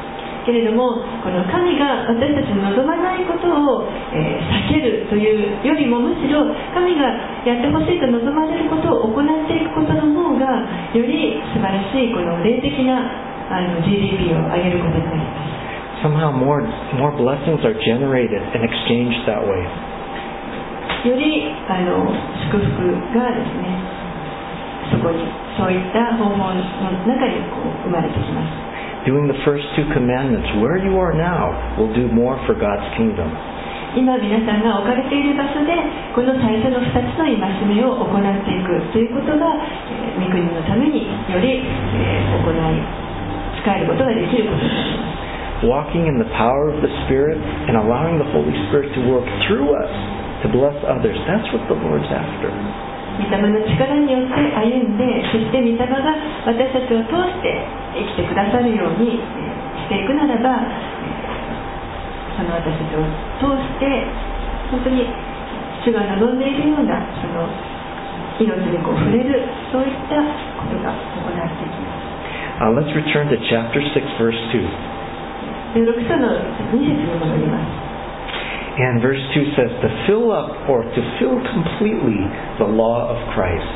[0.45, 7.11] けれどもこの神が私たちの望まないことを、えー避けるというよりもむしろ神が
[7.43, 10.63] やってほしいと望まれることを行っていくことの方が
[10.95, 13.03] より素晴らしいこの霊的な
[13.51, 15.51] あの GDP を上げることになります
[16.01, 16.65] Somehow more,
[16.97, 19.61] more blessings are generated and exchanged that way.
[21.05, 22.09] よりあの
[22.49, 24.01] 祝福がですね
[24.91, 25.23] そこに
[25.57, 26.61] そういった方法の
[27.05, 28.70] 中にこう生まれてきます
[29.06, 33.30] Doing the first two commandments where you are now will do more for God's kingdom.
[33.96, 35.72] 今皆さんが置かれている場所で
[36.12, 39.56] この最初の2つの戒めを行っていくということが、
[39.88, 43.06] えー御国のためにより、えー行い
[43.62, 45.08] 使えることができることになりま
[45.62, 49.72] す Walking in the power of the Spirit and allowing the Holy Spirit to work through
[49.72, 49.88] us
[50.44, 51.16] to bless others.
[51.24, 52.52] That's what the Lord's after.
[53.19, 55.99] 御霊の力によって歩んでそして御霊が
[56.47, 57.51] 私たちを通して
[57.95, 63.03] 生きてくださるようにえーしていくならばえーその私たちを
[63.43, 63.85] 通して
[64.71, 65.03] 本当に
[65.83, 67.49] 主が望んでいるようなその
[68.39, 70.15] 命にこう触れるそういった
[70.57, 72.11] ことが行われていきます
[72.61, 74.61] Uh, let's return to chapter 6, verse 2.
[75.73, 76.29] で6章の
[76.69, 77.90] 2節に戻ります
[78.71, 82.23] And verse 2 says, to fill up or to fill completely
[82.57, 83.67] the law of Christ.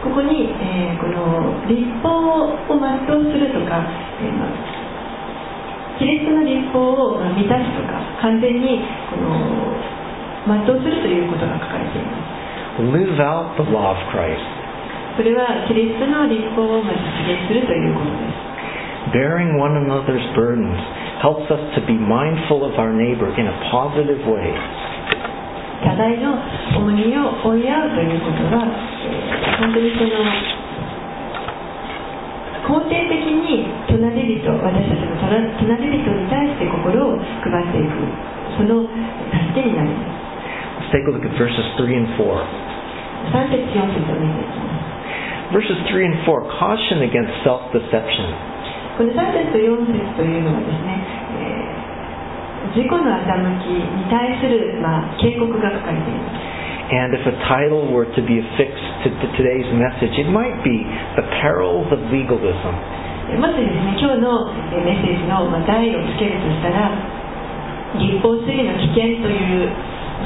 [0.00, 3.84] ここに、えーこの立法を全うするとか、
[4.16, 4.80] えーまあ
[6.00, 8.80] キリストの立法をまあ満たすとか完全に
[9.12, 9.76] この
[10.48, 12.80] 全うするということが書かれています。
[12.80, 14.40] Live out the law of Christ,
[15.20, 18.29] それはキリストの立法をまあ実現するということです
[19.13, 20.77] bearing one another's burdens
[21.21, 24.49] helps us to be mindful of our neighbor in a positive way.
[25.85, 26.33] 互いの
[26.75, 28.65] 重荷を負い合うということは、
[29.05, 30.11] えー本当にその
[32.65, 37.93] 肯定的に隣人私たちの隣隣人に対して心を配っていく
[38.57, 40.25] その助けになります
[40.75, 42.25] Let's take a look at verses 3 and 4.
[43.31, 48.48] 3節4節を見ていきます Verses 3 and 4 caution against self deception.
[49.00, 50.92] この3節と4節というのはですね、
[51.40, 51.80] えー
[52.76, 53.32] 自己の欺
[53.64, 60.84] きに対する、まあ、警告が書かれています And if a title were to be affixed to to today's message, it might be
[61.16, 62.76] The Perils of Legalism.
[63.40, 66.92] もしですね今日のえーメッセージのまあ題をつけるとしたら
[67.96, 69.72] 立法主義の危険という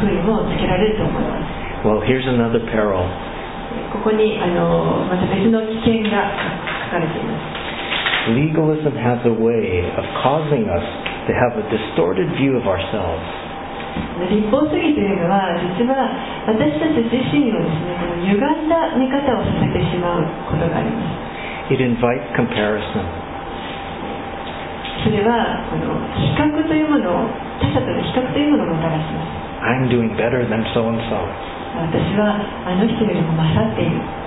[0.02, 3.06] ふうにもつけられると思います Well, here's another peril.
[3.94, 6.34] ここにあのまた別の危険が
[6.90, 7.63] 書かれています
[8.32, 10.86] Legalism has a way of causing us
[11.28, 13.20] to have a distorted view of ourselves.
[14.16, 16.08] 立法主義というのは実は
[16.46, 23.04] 私たち自身をですね歪んだ見方をさせてしまうことがあります It invites comparison.
[25.04, 27.28] それはこの比較というものを
[27.60, 31.20] 他者との比較というものをもたらします I'm doing better than so and so.
[31.76, 34.23] 私はあの人よりも勝っている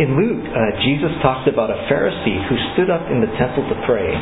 [0.00, 3.76] In Luke, uh, Jesus talked about a Pharisee who stood up in the temple to
[3.84, 4.16] pray.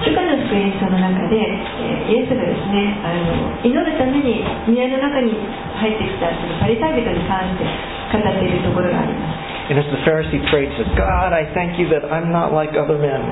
[0.00, 5.34] ルカの福音書の中で、えーイエスがですねあの祈るために宮の中に
[5.76, 7.64] 入ってきたそのパリサイ人に関して
[8.12, 12.74] 語っているところがあります And as the Pharisee prayed, he says, God, I thank you that I'm not like
[12.74, 13.22] other men.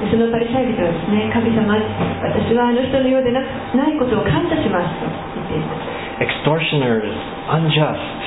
[0.00, 3.40] でそのパリサイ人はですね神様私はあの人のようでな
[3.74, 7.12] ないことを感謝しますと言っています Extortioners,
[7.52, 8.20] unjust,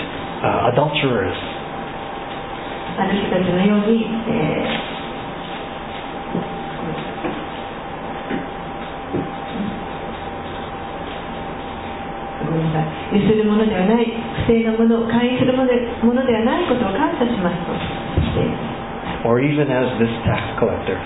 [0.46, 1.53] uh, adulterers.
[2.97, 4.95] あの人たちのように、えー
[12.45, 14.07] ごめんなさいゆするものではない
[14.47, 18.75] 不正なもの勧誘するものでものではないことを感謝しますとし
[19.25, 21.01] Or even as this tax collector.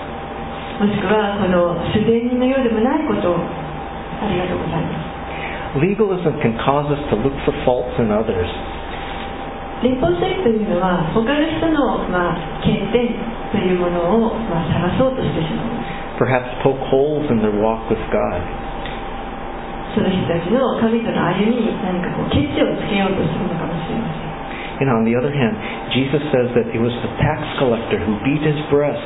[0.83, 8.49] もしくはこの主税人のようでもないことをありがとうございます Legalism can cause us to look for faults in others.
[9.79, 13.15] 立法主義というのは他の人の、まあ、欠点
[13.51, 15.79] というものを、まあ、探そうとしてしまう
[16.19, 18.43] Perhaps poke holes in their walk with God.
[19.95, 24.29] その人たちの神との歩みに何かこうケチをつけようとするのかもしれません
[24.83, 25.55] And on the other hand,
[25.91, 28.99] Jesus says that it was the tax collector who beat his breast,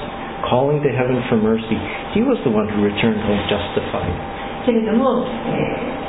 [0.45, 1.77] calling to heaven for mercy.
[2.13, 4.13] He was the one who returned home justified.
[4.65, 6.03] けれども、えー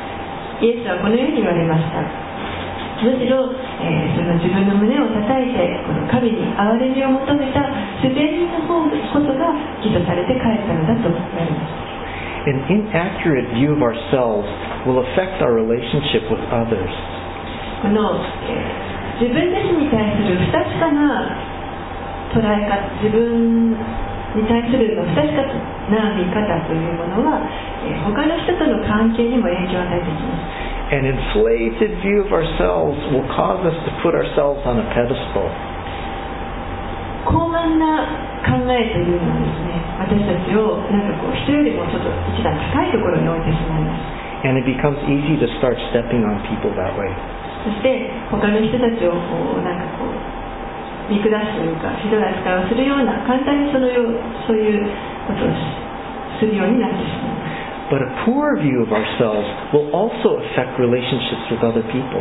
[0.62, 2.23] イエスはこのように言われました
[3.02, 3.50] むしろ、
[3.82, 7.60] えーその自分の胸を叩いてこの神に憐れみを求めた
[8.00, 9.50] 主税人の方こそが
[9.82, 11.84] 起訴されて帰ったのだと言われました
[12.44, 14.44] An inaccurate view of ourselves
[14.84, 16.92] will affect our relationship with others.
[17.82, 21.38] この、えー自分自身に対する不確かな
[22.34, 25.46] 捉え方自分に対する不確か
[25.86, 27.38] な見方というものは、
[27.86, 35.48] えー他の人との関係にも影響を与えてきます An inflated view of ourselves will cause us to put ourselves on a pedestal.
[37.24, 38.04] 高慢な
[38.44, 47.08] 考えというのはですね私たちをなんかこう人よりもちょっと一段高いところに置いてしまいます And it becomes easy to start stepping on people that way.
[47.64, 50.12] そして他の人たちをこうなんかこう
[51.08, 54.84] 見下すというかひどい扱いをするような簡単にそのようそういう
[55.24, 57.23] ことをしするようになってしまいます
[57.94, 62.18] But a poor view of ourselves will also affect relationships with other people.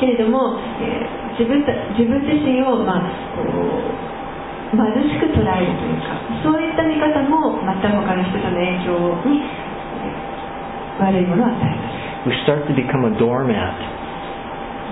[0.00, 3.00] けれども、えー自分た自分自身を、まあ、
[3.36, 8.92] こう貧しく捉えるというかそういった見方もまた他の人との影響
[9.28, 13.72] にえー悪いものを与えます We start to become a doormat.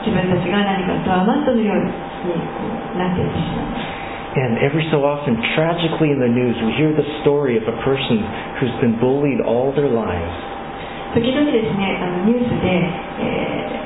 [0.04, 1.92] 自分たちが何かドアマットのように
[2.98, 3.97] なっていってしまいます
[4.33, 8.17] And every so often, tragically in the news, we hear the story of a person
[8.57, 10.33] who's been bullied all their lives.
[11.13, 12.67] 時々ですねあのニュースで、
[13.21, 13.83] えー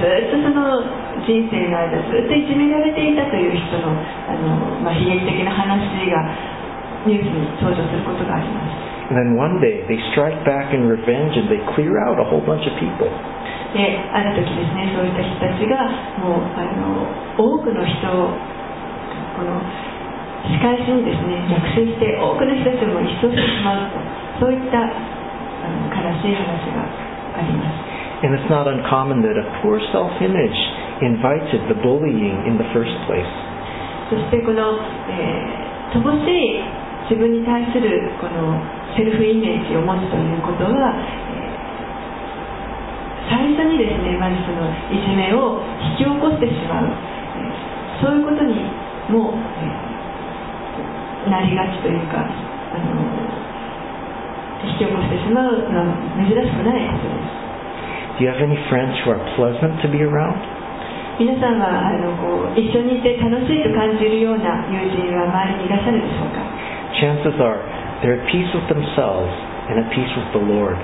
[0.00, 0.80] ずっとその
[1.28, 6.16] 人生の間ずっといじめられていたという人のあの、まあ、悲劇的な話が
[7.04, 12.40] ニュースに登場することがあります And then one day, they strike back in revenge and they clear out a whole
[12.40, 13.10] bunch of people.
[13.76, 15.86] である時ですねそういった人たちが
[16.24, 17.04] もうあの
[17.36, 18.32] 多くの人を
[19.37, 19.61] この
[20.49, 24.01] 仕返しにですね逆襲して多くの人たちも一掃してしまうと
[24.41, 24.89] そういったあ
[25.69, 26.81] の悲しい話が
[27.37, 30.57] あります And it's not uncommon that a poor self-image
[31.05, 33.29] invited the bullying in the first place.
[34.09, 34.81] そしてこの、
[35.13, 36.61] えー乏しい
[37.07, 38.59] 自分に対するこの
[38.97, 40.91] セルフイメージを持つということは、
[43.31, 45.63] 最初にですねまずそのいじめを
[45.95, 46.91] 引き起こしてしまう、
[48.03, 48.59] そういうことに
[49.09, 49.97] も、えー
[51.27, 53.03] なりがちというかあの
[54.63, 60.39] 引き起こしてしまうのは珍しくないことです Do you have any friends who are pleasant to be around?
[61.19, 66.39] 皆さんはあのこう一緒にいて楽しいと感じるような友人は周りにいらっしゃるでしょうか
[66.95, 67.59] Chances are
[68.01, 69.27] they're at peace with themselves
[69.67, 70.79] and at peace with the Lord.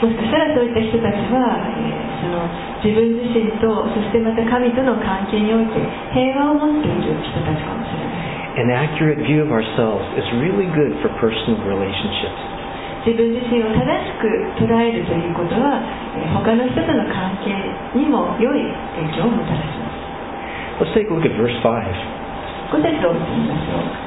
[0.00, 2.48] もしかしたらそういった人たちは、えーその
[2.86, 5.82] 自分自身とそしてまた神との関係において
[6.14, 12.38] 平和を持っている人たちかもしれません An accurate view of ourselves is really good for personal relationships.
[13.02, 14.30] 自分自身を正しく
[14.62, 15.82] 捉えるということは、
[16.14, 17.52] えー他の人との関係
[17.98, 18.62] にも良い
[18.94, 19.86] 影響をもたらしま
[20.78, 21.66] Let's take a look at verse 5.
[21.66, 22.06] す
[22.70, 24.06] 5節を見てみましょう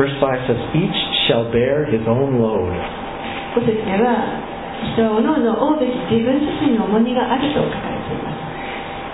[0.00, 2.72] Verse 5 says, Each shall bear his own load.
[3.52, 4.48] 5節では
[4.94, 7.97] 人はおのおの負うべき自分自身の重荷があると書かれ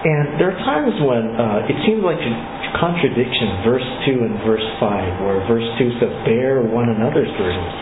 [0.03, 2.34] And there are times when uh, it seems like a
[2.80, 7.76] contradiction, verse 2 and verse 5, where verse 2 says, Bear one another's burdens.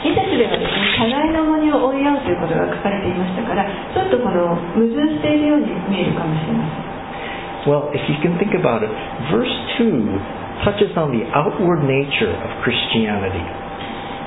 [0.00, 6.90] 2節ではですね互いの重荷を負い合うということが書かれていましたからちょっとこの矛盾しているように見えるかもしれません
[7.68, 8.88] Well, if you can think about it,
[9.28, 13.44] verse 2 touches on the outward nature of Christianity.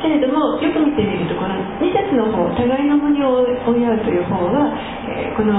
[0.05, 3.41] けれどもよく見てみるとこの2節の方互いの重荷を
[3.74, 4.78] 追い合うという方は、
[5.09, 5.57] えーこの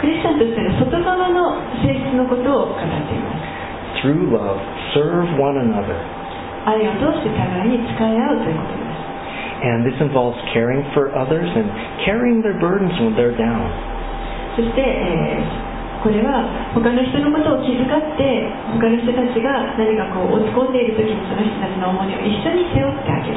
[0.00, 4.56] クリスチャンとしての外側の性質のことを語っています Through love,
[4.96, 5.92] serve one another.
[6.64, 9.00] 愛を通して互いに使い合うということです
[9.60, 11.68] And this involves caring for others and
[12.08, 13.68] carrying their burdens when they're down.
[14.56, 15.70] そして、えー
[16.00, 18.24] これは他の人のことを気遣って
[18.72, 23.36] 他の人たちが何かこう落ち込んでいる時にその人たちの重荷を一緒に背負ってあげ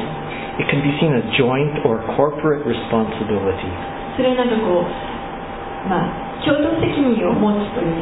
[0.64, 3.68] It can be seen as joint or corporate responsibility.
[4.16, 7.96] それはなんかこうまあ共同責任を持つという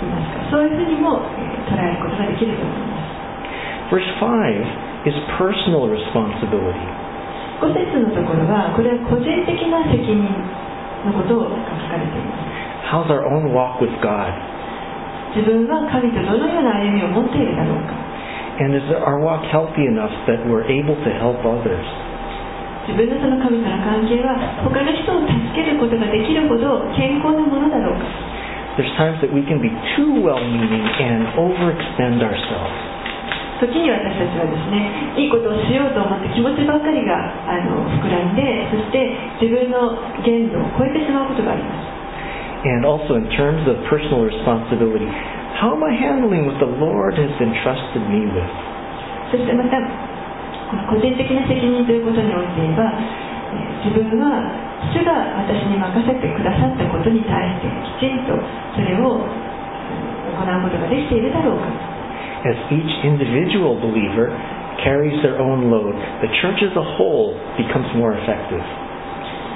[0.00, 6.84] 言いますかそういうふうにも、えー捉えることができると思います Verse 5 is personal responsibility.
[7.60, 10.24] 5節のところはこれは個人的な責任
[11.04, 12.44] のことが書かれています
[12.92, 14.32] How's our own walk with God?
[15.36, 17.96] 自分は神とどのような歩みを持っているだろうか
[18.60, 21.82] And is our walk healthy enough that we're able to help others?
[22.84, 28.04] 自分のその神との関係は他の人を助けることができるほど健康なものだろうか
[28.76, 32.94] There's times that we can be too well-meaning and overextend ourselves.
[33.62, 37.14] 時に私たちはですねいいことをしようと思って気持ちばっかりが
[37.48, 39.94] あの膨らんでそして自分の
[40.26, 41.94] 限度を超えてしまうことがあります
[42.66, 45.04] And also in terms of personal responsibility,
[45.60, 48.48] how am I handling what the Lord has entrusted me with?
[49.30, 49.78] そしてまた
[50.88, 54.40] 個人的な責任ということにおいて言えばえー自分は
[54.92, 55.12] 主が
[55.44, 57.68] 私に任せてくださったことに対して
[58.00, 58.32] きちんと
[58.74, 59.44] それをうん
[60.34, 61.68] 行うことができているだろうか
[62.44, 64.28] As each individual believer
[64.84, 68.60] carries their own load, the church as a whole becomes more effective.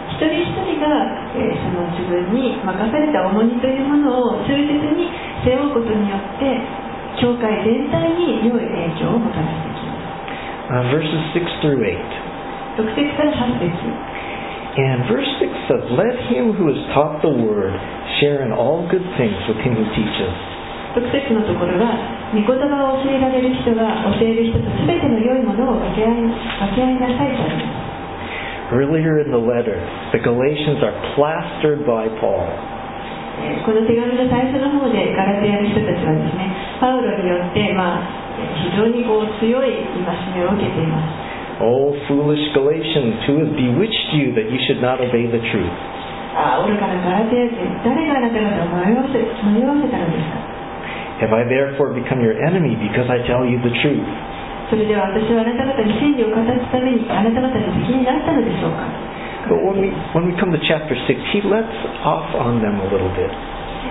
[0.09, 0.89] 一人一人が、
[1.37, 5.09] えーその自分に任された重荷というものを忠実に
[5.45, 6.49] 背負うことによって
[7.21, 9.78] 教会全体に良い影響をもたらしていきま
[10.68, 11.99] Uh, verses 6 through 8.
[12.76, 13.72] す6節から8節
[14.74, 17.78] And verse 6 says, Let him who is taught the word
[18.18, 20.34] share in all good things with him who teaches.
[20.97, 21.93] 6節のところは
[22.34, 27.93] 御言葉を教えられる人が教える人と全ての良いものを分け合い分け合いなさいとあります
[28.74, 29.78] Earlier in the letter,
[30.14, 32.45] the Galatians are plastered by Paul.
[33.41, 38.26] えーこの手紙の最初の方でガラテヤの人たちはですねパウロによって、まあ、えー
[38.62, 45.70] 非常にこう強い戒めを受けています O foolish Galatians, who has bewitched you that you should not obey the truth?
[46.34, 49.22] ああ愚かなガラテヤ人誰があなた方を迷わせ
[49.54, 50.54] 迷わせたのですか
[51.22, 54.01] Have I therefore become your enemy because I tell you the truth?
[54.70, 61.68] それでは私はあなた方に真理を語るためにあなた方に敵になったのでしょうか But when we, when we come to chapter 6, he lets
[62.01, 63.28] off on them a little bit.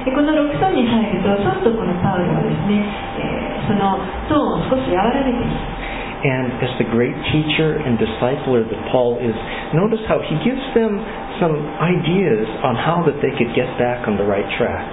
[0.08, 2.80] でこの6章に入るとちょっとこのパウロはですね、
[3.20, 4.00] えーその
[4.32, 5.78] トーンを少し和らげています
[6.24, 9.36] And as the great teacher and discipler that Paul is,
[9.76, 10.98] notice how he gives them
[11.38, 14.88] some ideas on how that they could get back on the right track.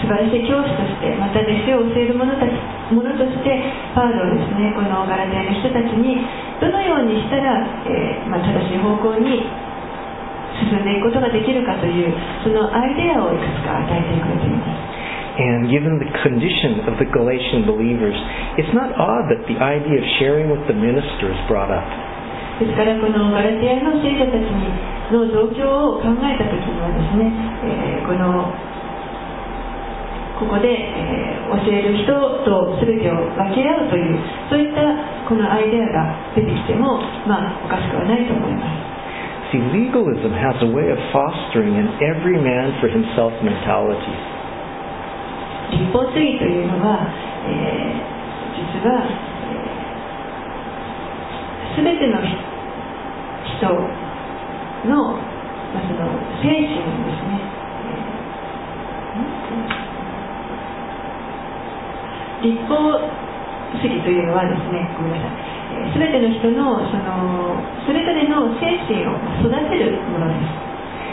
[0.00, 2.54] 素晴らしい教師としてまた弟子を教える者たち
[2.94, 3.60] 者として
[3.94, 6.16] パウロはですねこのガラテヤの人たちに
[6.58, 9.42] どのようにしたら、えーまあ、正しい方向に
[10.68, 12.12] 進んでいくことができるかという
[12.46, 14.92] そのアイデアをいくつか与えてくれています
[15.32, 18.12] And given the condition of the Galatian believers,
[18.60, 21.88] it's not odd that the idea of sharing with the ministers brought up.
[22.60, 24.12] ですからこのガラテヤのたちに
[25.08, 27.32] の状況を考えた時にはですね、
[27.64, 28.52] えーこの
[30.38, 32.08] ここで、えー教える人
[32.48, 34.16] と全てを分け合うという
[34.48, 34.80] そういった
[35.28, 36.96] このアイデアが出てきても
[37.28, 38.91] まあおかしくはないと思います
[39.52, 44.16] See, legalism has a way of fostering an every man for himself mentality.
[45.76, 47.04] 立法主義というのは、
[47.46, 48.12] えー
[48.52, 49.04] 実は、
[51.76, 53.66] えー、全ての人
[54.88, 56.00] の,、まあ、その
[56.42, 57.40] 精神ですね、
[62.42, 62.74] えー立法
[63.80, 65.30] 主義というのはですねごめんなさい、
[65.94, 67.56] 全ての人のその
[67.86, 70.72] それぞれの精神を育てるものです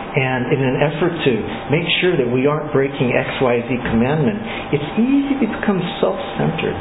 [0.09, 1.31] And in an effort to
[1.69, 4.41] make sure that we aren't breaking XYZ commandment,
[4.73, 6.73] it's easy to become self-centered.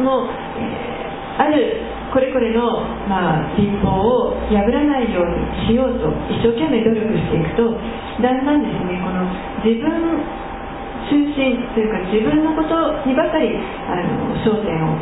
[0.00, 0.28] もう、
[0.60, 0.96] えー
[1.36, 7.76] あるこれこれの、まあ、立法を破らないようにしようと一生懸命努力していくと
[8.24, 9.20] だんだんですねこの
[9.60, 9.92] 自分
[11.06, 12.72] 中心というか自分のこと
[13.04, 14.96] にばかりあの焦点を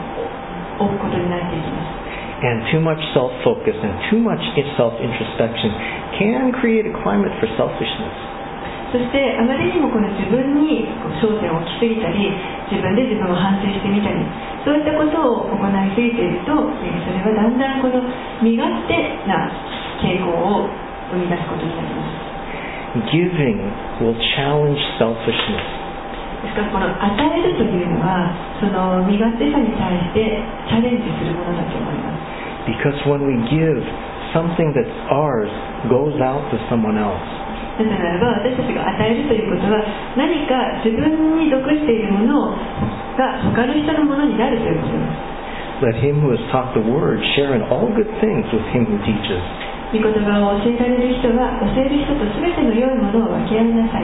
[0.82, 2.03] 置くことになっていきます
[2.45, 4.42] And too much self-focus and too much
[4.76, 5.70] self-introspection
[6.20, 8.34] can create a climate for selfishness.
[8.95, 10.86] そしてあまりにもこの自分に
[11.18, 12.30] 焦点を置きすぎたり
[12.70, 14.22] 自分で自分を反省してみたり
[14.62, 17.99] そういったことを行いすぎているとえーそれはだんだんこの
[18.38, 18.95] 身勝手
[19.26, 19.51] な
[19.99, 20.70] 傾向を
[21.11, 23.59] 生み出すことになります Giving
[23.99, 25.66] will challenge selfishness.
[26.47, 26.95] ですからこの与
[27.34, 28.30] えるというのは
[28.62, 30.38] その身勝手さに対して
[30.70, 32.34] チャレンジするものだと思います
[32.68, 33.82] Because when we give,
[34.36, 35.49] something that's ours
[35.89, 37.24] goes out to someone else.
[37.80, 39.80] なぜならば私たちが与えるということは
[40.20, 42.51] 何か自分に属しているもの
[43.16, 45.39] が他の人のものになるということです
[45.80, 48.99] Let him who has taught the word share in all good things with him who
[49.07, 49.39] teaches.
[49.95, 54.03] 御言葉を教えられる人は教える人と全ての良いものを分け合いなさ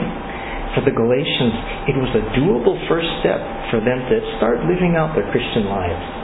[0.72, 1.52] For the Galatians,
[1.88, 3.40] it was a doable first step
[3.70, 6.19] for them to start living out their Christian lives.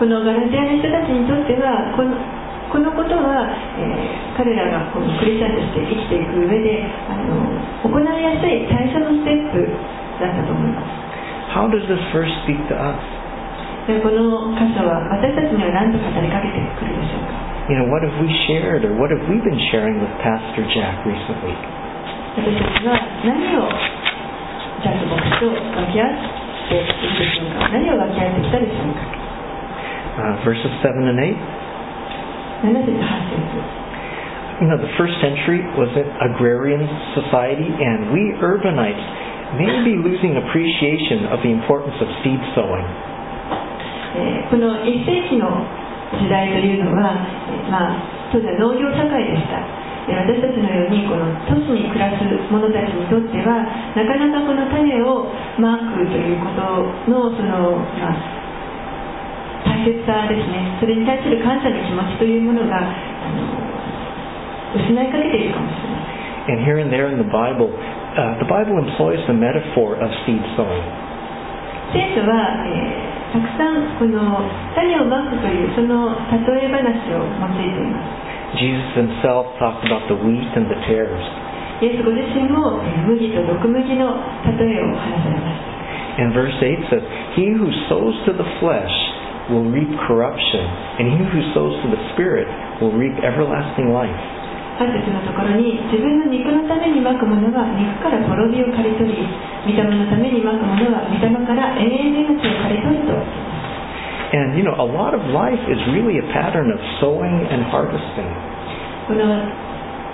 [0.00, 2.16] このガラテアの人たちにとってはこの
[2.72, 3.44] このことは、
[3.76, 6.80] えー彼らがこのクリスチャンとして生きていく上で
[7.12, 7.36] あの
[7.84, 9.60] 行いやすい最初のステップ
[10.16, 12.96] だったと思います How does this verse speak to us?
[13.84, 17.36] でこの箇所は私たちには何と語りかけてくるでしょうか
[17.68, 21.04] You know, what have we shared or what have we been sharing with Pastor Jack
[21.04, 21.52] recently?
[22.40, 22.96] 私たちは
[23.28, 23.68] 何を
[24.80, 26.16] ジャック牧師と分け合っ
[26.70, 29.19] ているでしょうか何を分け合ってきたでしょうか
[30.10, 31.34] Uh, verses 7 and 8.
[32.66, 33.80] 7節8節
[34.60, 36.84] You know, the first century was an agrarian
[37.16, 39.00] society, and we urbanites
[39.56, 42.84] may be losing appreciation of the importance of seed sowing.
[44.50, 45.48] この1世紀の
[46.18, 47.14] 時代というのは、
[47.70, 49.62] まあ、当時は農業社会でした
[50.10, 53.62] 私たちのようにこの都市に暮らす者たちにとっては
[53.94, 55.30] なかなかこの種を
[55.62, 58.39] まくということのその、まあ、
[59.65, 62.83] 大切さですねそれに対する感謝の気持ちというものがあ
[63.33, 63.65] の
[64.79, 66.05] 失いかけているかもしれない
[66.45, 70.37] And here and there in the Bible, uh, the Bible employs the metaphor of seed
[70.53, 70.85] sowing.
[71.89, 74.39] 聖書は、えーたくさんこの
[74.79, 81.19] 種をまくというその例え話を用いています Jesus himself talked about the wheat and the tares.
[81.83, 84.15] イエスご自身もえー麦と毒麦の
[84.55, 85.59] 例えを話されまし
[86.15, 87.03] た And verse 8 says,
[87.35, 88.87] He who sows to the flesh
[89.50, 90.64] will reap corruption,
[91.02, 92.46] and he who sows to the Spirit
[92.78, 94.14] will reap everlasting life.
[94.80, 99.28] 8節のところに自分の肉のためにまくものは肉から滅びを刈り取り
[99.68, 103.12] 御霊のためにまくものは御霊から永遠の命を刈り取ると
[104.32, 108.30] And you know, a lot of life is really a pattern of sowing and harvesting.
[109.04, 109.26] この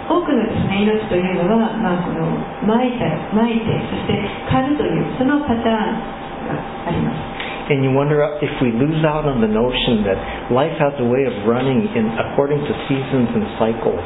[0.08, 2.26] 多くのですね命というのは、まあ、この
[2.66, 4.18] まいたまいてそして
[4.50, 7.35] 刈るというそのパターンがあります
[7.71, 11.23] And you wonder if we lose out on the notion that life has a way
[11.23, 14.01] of running in according to seasons and cycles.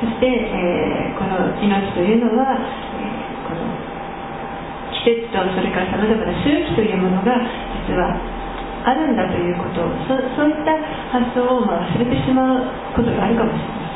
[0.00, 3.94] そして、えーこの命というのは、えーこの
[5.04, 7.36] 季節とそれからさまざまな周期というものが
[7.86, 8.16] 実は
[8.84, 10.72] あるんだということそそういった
[11.12, 12.64] 発想をまあ忘れてしまう
[12.96, 13.94] ことがあるかもしれません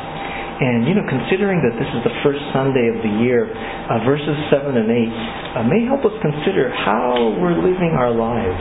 [0.59, 4.35] And you know, considering that this is the first Sunday of the year, uh, verses
[4.51, 8.59] 7 and 8 uh, may help us consider how we're living our lives.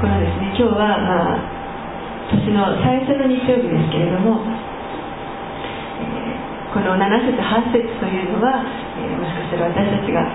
[0.00, 1.40] このですね今日は、まあ、
[2.28, 4.40] 年の最初の日曜日ですけれども、
[6.00, 8.60] えーこの7節8節というのは、
[9.00, 10.28] えーもしかしたら私たちが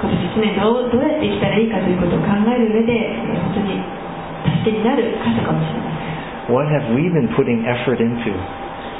[0.00, 3.76] 今年1年どうどうやって生きたらいいかということを考える上で、えー本当に
[4.64, 5.92] 助けになる箇所かもしれま
[6.48, 8.32] せん What have we been putting effort into?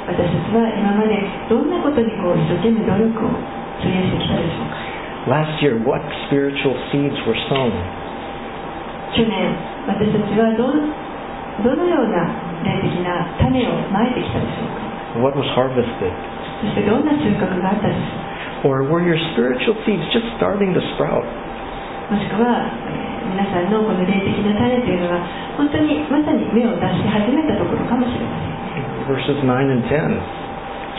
[0.05, 1.17] 私たちは今まで
[1.49, 3.33] どんなことにこう一生懸命努力を
[3.81, 4.77] 費やしてきたでしょうか
[5.25, 7.73] ？Last year, what spiritual seeds were sown?
[9.16, 9.50] 去年
[9.86, 10.90] 私たちはどん
[11.62, 12.30] どのような
[12.64, 16.12] 霊的な種をまいてきたでしょうか What was harvested?
[16.62, 21.24] そしてどんな収穫があったでしょう Or were your spiritual seeds just starting to sprout?
[22.12, 25.22] もしくは、えー皆さんのこの霊的な種というのは
[25.56, 28.50] 本当にまさに芽を出し始めたところかもしれません
[29.06, 30.18] Verses 9 and 10.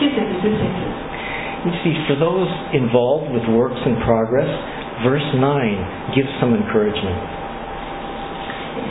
[0.00, 1.02] 9節10節
[1.62, 4.50] You see, for those involved with works in progress,
[5.06, 7.14] verse 9 gives some encouragement.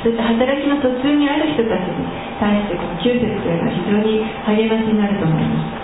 [0.02, 2.06] そういった働きの途中にある人たちに
[2.42, 5.82] 対してこの9節というのは非常に励ましになると思います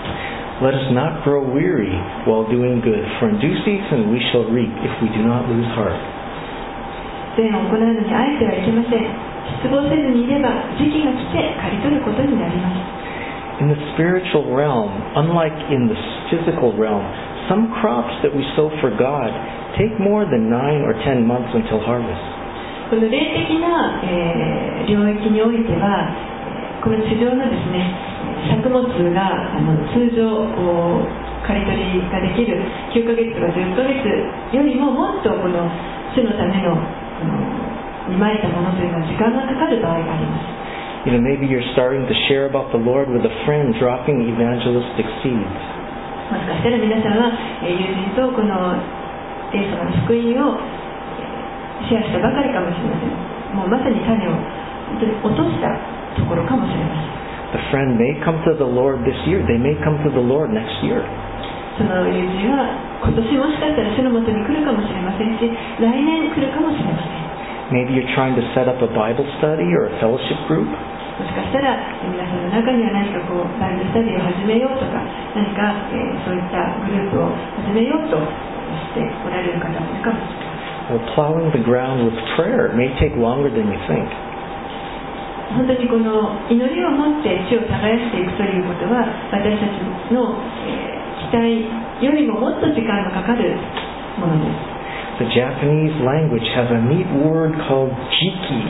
[0.58, 1.94] Let us not grow weary
[2.26, 5.70] while doing good, for in due season we shall reap if we do not lose
[5.78, 5.94] heart.
[7.38, 9.06] 善を行うのにあえてはいけません
[9.62, 15.98] 失望せずにいれば時期が来て刈り取ることになります In the spiritual realm, unlike in the
[16.30, 17.02] physical realm,
[17.50, 19.30] some crops that we sow for God
[19.74, 22.22] take more than 9 or 10 months until harvest.
[22.93, 26.11] この霊的な、えー領域においては
[26.45, 27.89] えーこの地上のですね
[28.53, 30.45] 作物があの通常
[31.41, 32.59] 刈り取りができる
[32.93, 33.97] 9ヶ月とか10ヶ月
[34.53, 35.65] よりももっとこの
[36.13, 36.77] 主のための
[38.13, 45.03] 見舞いたものというのは時間がかかる場合があります You know, maybe you're starting to share about the Lord with a friend, dropping evangelistic
[45.25, 45.33] seeds.
[46.29, 47.31] もしかしたら皆さんは
[47.63, 48.77] えー友人とこの
[49.55, 50.72] イエス様の福音をえー
[51.87, 53.11] シェアしたばかりかもしれません
[53.57, 54.33] もうまさに種を
[55.25, 55.73] 落とした
[56.17, 57.13] ところかもしれません
[57.53, 59.45] The friend may come to the Lord this year.
[59.45, 61.05] They may come to the Lord next year.
[61.77, 62.65] その友人は
[63.01, 67.13] 今年もしかしたら主のもとに来るかもしれませんし来年来るかもしれません
[67.73, 70.65] Maybe you're trying to set up a Bible study or a fellowship group.
[70.69, 74.97] もしかしたらえー皆さんの中には何かこうバイブルスタディを始めようとか
[75.37, 76.57] 何か、えーそういった
[76.89, 80.52] グループを始めようとしておられる方もいるかもしれません
[80.88, 84.08] Well, plowing the ground with prayer may take longer than you think.
[85.48, 89.00] 本当にこの祈りを持って地を耕していくということは
[89.32, 90.36] 私たちの、
[90.68, 90.98] えー
[91.28, 93.52] 期待よりももっと時間がかかる
[94.16, 94.78] ものです
[95.18, 98.62] The Japanese language has a neat word called jiki.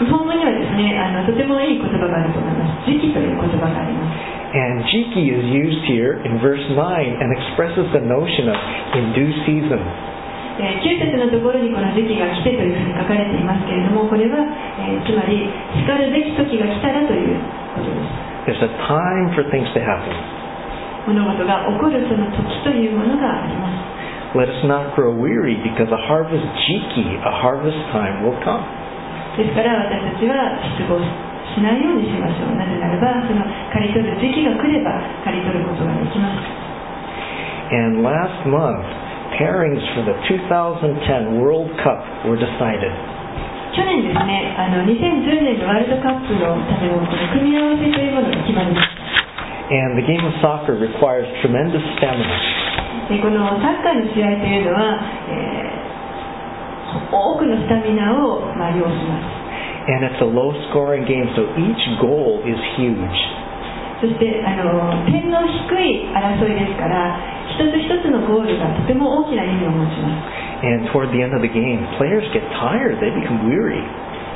[0.00, 8.56] 日本語にはですねあのとてもいい言葉があると思います時期という言葉があります And jiki is used here in verse 9 and expresses the notion of
[8.98, 9.78] in due season.
[10.59, 14.39] えー9節のところにこの時期が来てというふうに書かれていますけれどもこれは、
[14.79, 15.43] えーつまり
[15.75, 17.35] しかるべき時が来たらという
[17.75, 20.13] ことです There's a time for things to happen.
[21.09, 28.59] 物事が起こるその時というものがあります Let us not grow weary because a harvest jiki, a harvest time will come.
[29.37, 34.91] ですから私たちは失望しないようにしましょうなぜならばその刈り取る時期が来れば
[35.23, 36.39] 刈り取ることができます
[37.71, 38.85] And last month,
[39.37, 42.91] pairings for the 2010 World Cup were decided.
[43.75, 47.03] 去年ですねあの2010年のワールドカップのための
[47.35, 52.23] 組み合わせというものが決まりました And the game of soccer requires tremendous stamina.
[53.09, 55.85] でこのサッカーの試合というのは、えー
[57.11, 59.45] 多くのスタミナを、まあ、要します
[59.85, 63.19] And it's a low scoring game, so each goal is huge.
[64.05, 67.17] そしてあの点の低い争いですから
[67.49, 73.81] 一つ一つのゴールがとても大きな意味を持ちます And toward the end of the game, players get tired, they become weary.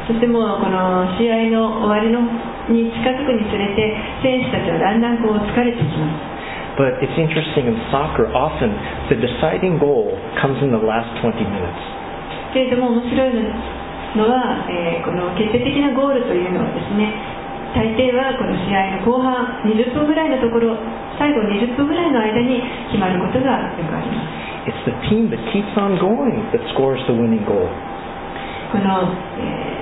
[0.10, 2.26] そしてもうこの試合の終わりの
[2.74, 3.94] に近づくにつれて
[4.26, 6.10] 選手たちはだんだんこう疲れてきま
[6.74, 8.74] す But it's interesting in soccer, often
[9.14, 11.78] the deciding goal comes in the last 20 minutes.
[12.58, 13.34] けれども面白い
[14.18, 17.38] のは、えーこの決定的なゴールというのはですね
[17.76, 20.76] 大抵はこの試合の後半20分ぐらいのところ
[21.18, 27.70] 最後20分ぐらいの間に決まることがよくあります It's the team that keeps on going that scores the winning goal.
[28.72, 29.80] この、えー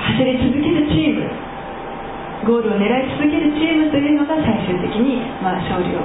[0.00, 1.28] 走り続けるチーム
[2.48, 6.00] ゴールを狙い続けるチームというのが最終的に、まあ、勝利を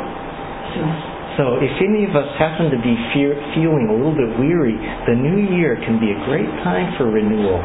[0.76, 4.80] します So if any of us happen to be fear, feeling a little bit weary,
[5.04, 7.60] the new year can be a great time for renewal.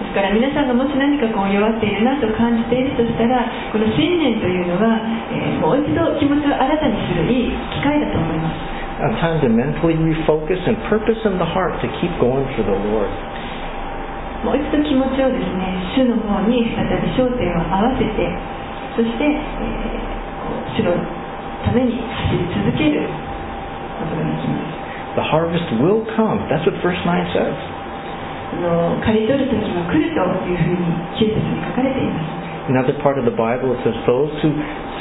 [0.00, 4.96] ですから皆さんがもし何かこう弱っているなと感じているとしたらこの新年というのは、
[5.28, 12.72] えーもう一度気持ちを新たにするいい機会だと思います A time to mentally refocus and purpose in the heart to keep going for the
[12.72, 13.08] Lord.
[14.44, 18.24] もう一度気持ちをですね主の方に再び焦点を合わせて
[18.96, 19.36] そして、え
[20.76, 20.96] 主の
[21.64, 23.04] ために走り続ける
[24.00, 24.80] ことができます
[25.16, 26.46] The harvest will come.
[26.48, 27.79] That's what verse 9 says.
[28.50, 30.86] あの刈り取る時が来るというふうに
[31.18, 32.40] 9節に書かれています
[32.70, 34.52] Another part of the Bible it says, Those who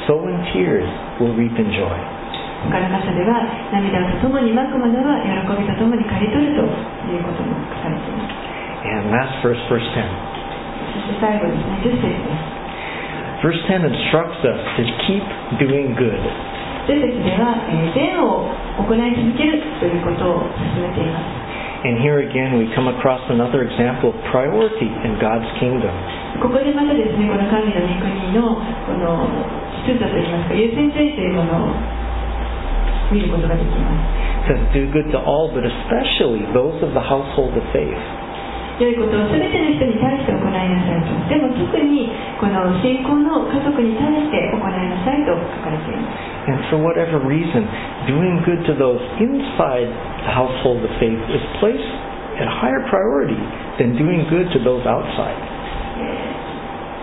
[0.09, 0.89] sow in tears
[1.21, 1.93] will reap in joy.
[2.65, 3.39] 他の箇所では
[3.71, 6.65] 涙とともにまく者は喜びとともに刈り取ると
[7.07, 8.35] いうことも書かれています
[8.83, 10.03] And last verse, verse 10.
[10.91, 12.59] そして最後ですね10節です
[13.39, 15.23] Verse 10 instructs us to keep
[15.63, 16.19] doing good.
[16.91, 18.51] 10節では、えー善を
[18.83, 20.43] 行い続けるということを
[20.75, 21.38] 進めています
[21.84, 25.92] And here again we come across another example of priority in God's kingdom.
[26.40, 28.58] ここでまたですねこの神の御国の
[28.88, 29.28] この
[29.86, 31.76] 秩序といいますか優先順位というものを
[33.12, 37.96] 見ることができます It says, Do good to all, but especially those of the household of faith.
[38.79, 42.07] 良いことを全ての人に対して行いなさいとでも特に
[42.39, 47.67] この信仰の家族に対して行いなさいと書かれています And for whatever reason,
[48.07, 49.85] doing good to those inside
[50.25, 51.93] the household of faith is placed
[52.39, 53.37] at higher priority
[53.77, 55.37] than doing good to those outside.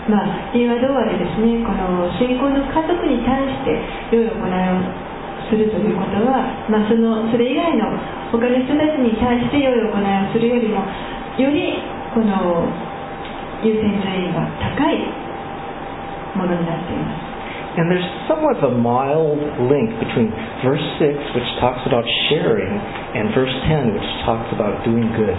[0.08, 5.06] まあ理由はどうあれですねこの信仰の家族に対して良い行いを
[5.50, 7.90] するということは、まあ、そのそれ以外の
[8.30, 10.82] 他の人たちに対して良い行いをするよりも
[11.38, 11.76] より
[12.14, 12.64] この
[13.64, 14.96] 優先順位が高い
[16.36, 17.26] ものになっています
[17.76, 19.36] And there's somewhat of a mild
[19.68, 20.32] link between
[20.64, 25.36] verse 6, which talks about sharing, and verse 10, which talks about doing good.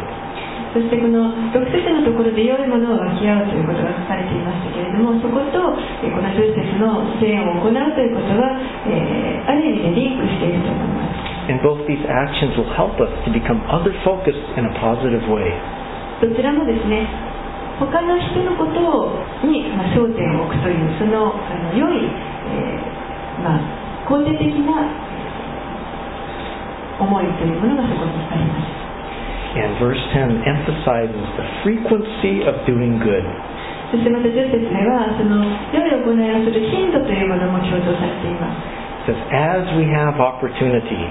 [0.78, 5.58] そしてこの6節のところで良いものを分け合うということが書かれていましたけれどもそこと
[6.06, 8.54] えーこの10節の支援を行うということは、
[8.86, 15.50] えーある意味でリンクしていると思います And both these actions will help us to become other focused in a positive way.
[16.22, 17.06] どちらもですね
[17.78, 18.82] 他の人のこと
[19.46, 24.82] に、まあ、焦点を置くというそのあの良い、えーまあ、肯定的な
[26.98, 28.78] 思いというものがそこにあります
[29.58, 33.26] And verse 10 emphasizes the frequency of doing good.
[33.90, 35.42] そしてまた10節ではその
[35.74, 41.08] 良い行いをする頻度というものも強調されています says, as we have opportunity.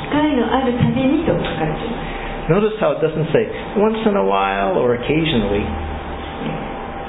[0.00, 2.15] 機会のあるたびにと書かれています
[2.46, 3.44] Notice how it doesn't say
[3.74, 5.66] once in a while or occasionally.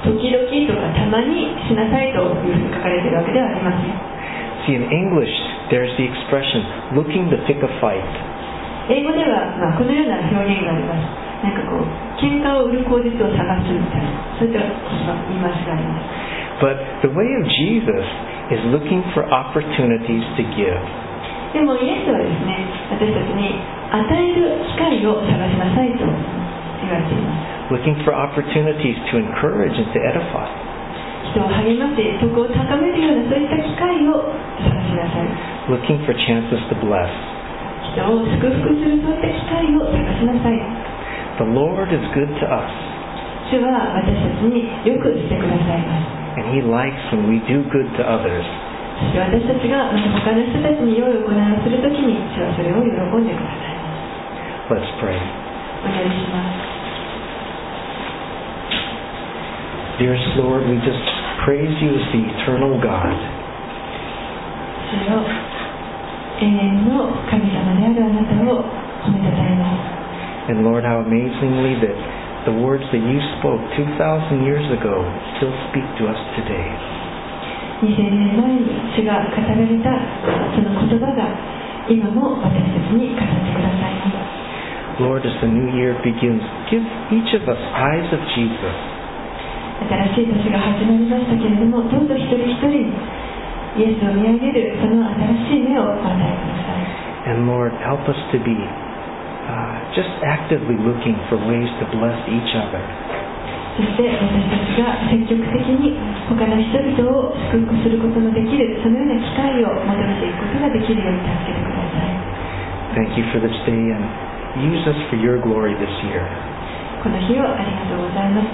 [0.02, 3.90] 時々とかたまにしなさいというふうに書かれているわけではありません
[4.66, 5.32] See, in English,
[5.70, 8.04] there's the expression looking to pick a fight.
[8.88, 11.86] 英語では、まあ、このような表現がありますなんかこう
[12.18, 14.10] 喧嘩を売る口実を探すみたいな
[14.40, 16.18] そういった言い回しがあります
[16.58, 16.74] But
[17.06, 18.06] the way of Jesus
[18.50, 20.80] is looking for opportunities to give.
[21.52, 30.48] でもイエスはですね私たちに与える機会を探しなさいと言われています Looking for opportunities to encourage and to edify.
[31.32, 34.24] 人を励まし徳を高めるようなそういった機会を
[34.60, 35.28] 探しなさい
[35.68, 37.12] Looking for chances to bless.
[37.92, 40.60] 人を祝福するそういった機会を探しなさい
[41.40, 42.72] The Lord is good to us,
[43.52, 48.44] 主は私たちによくしてくださいます and He likes when we do good to others.
[48.98, 53.67] そして私たちがまた他の人たちに良い行いをするときに主はそれを喜んでくださいま
[54.69, 55.19] Let's pray.
[55.19, 55.21] す
[55.83, 56.73] お願いします
[60.01, 61.05] Dearest Lord, we just
[61.45, 63.13] praise you as the eternal God.
[64.89, 65.21] 主よ
[66.41, 68.65] 永遠の神様であるあなたを
[69.05, 69.69] 褒めたたえま
[70.47, 71.95] す And Lord, how amazingly that
[72.45, 75.05] the words that you spoke 2,000 years ago
[75.39, 76.67] still speak to us today.
[77.83, 79.91] 2000年前に主が語られた
[80.55, 81.27] その言葉が
[81.89, 84.36] 今も私たちに語ってくださいます
[85.01, 88.93] Lord, as the new year begins, give each of us eyes of Jesus.
[89.83, 92.93] 新しい年が始まりましたけれどもどうぞ一人一人に
[93.75, 95.01] イエスを見上げるその
[95.49, 102.51] 新しい目をお与えください And Lord, help us to be uh, just actively looking for ways to bless each
[102.53, 102.79] other.
[103.73, 105.97] そして私たちが積極的に
[106.29, 112.13] 他の人々を祝福することのできるそのような機会を求めていくことができるように助けてください
[112.93, 114.05] Thank you for this day and
[114.56, 116.24] use us for your glory this year.
[117.02, 118.48] この日をありがとうございます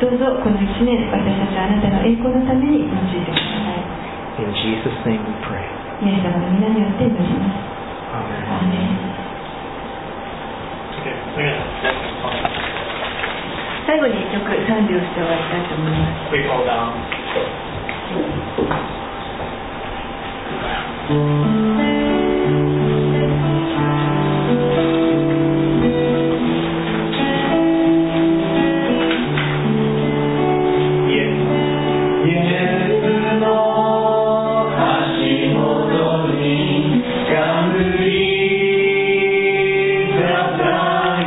[0.00, 2.96] どうぞこの1年私たちはあなたの栄光のために用いて
[3.28, 3.84] ください
[4.40, 5.60] In Jesus' name we pray.
[6.00, 7.70] イエス様の皆によって祈ります.
[13.86, 15.96] 最後に一曲賛美をして終わりたいと思いま
[16.30, 16.94] す We fall down.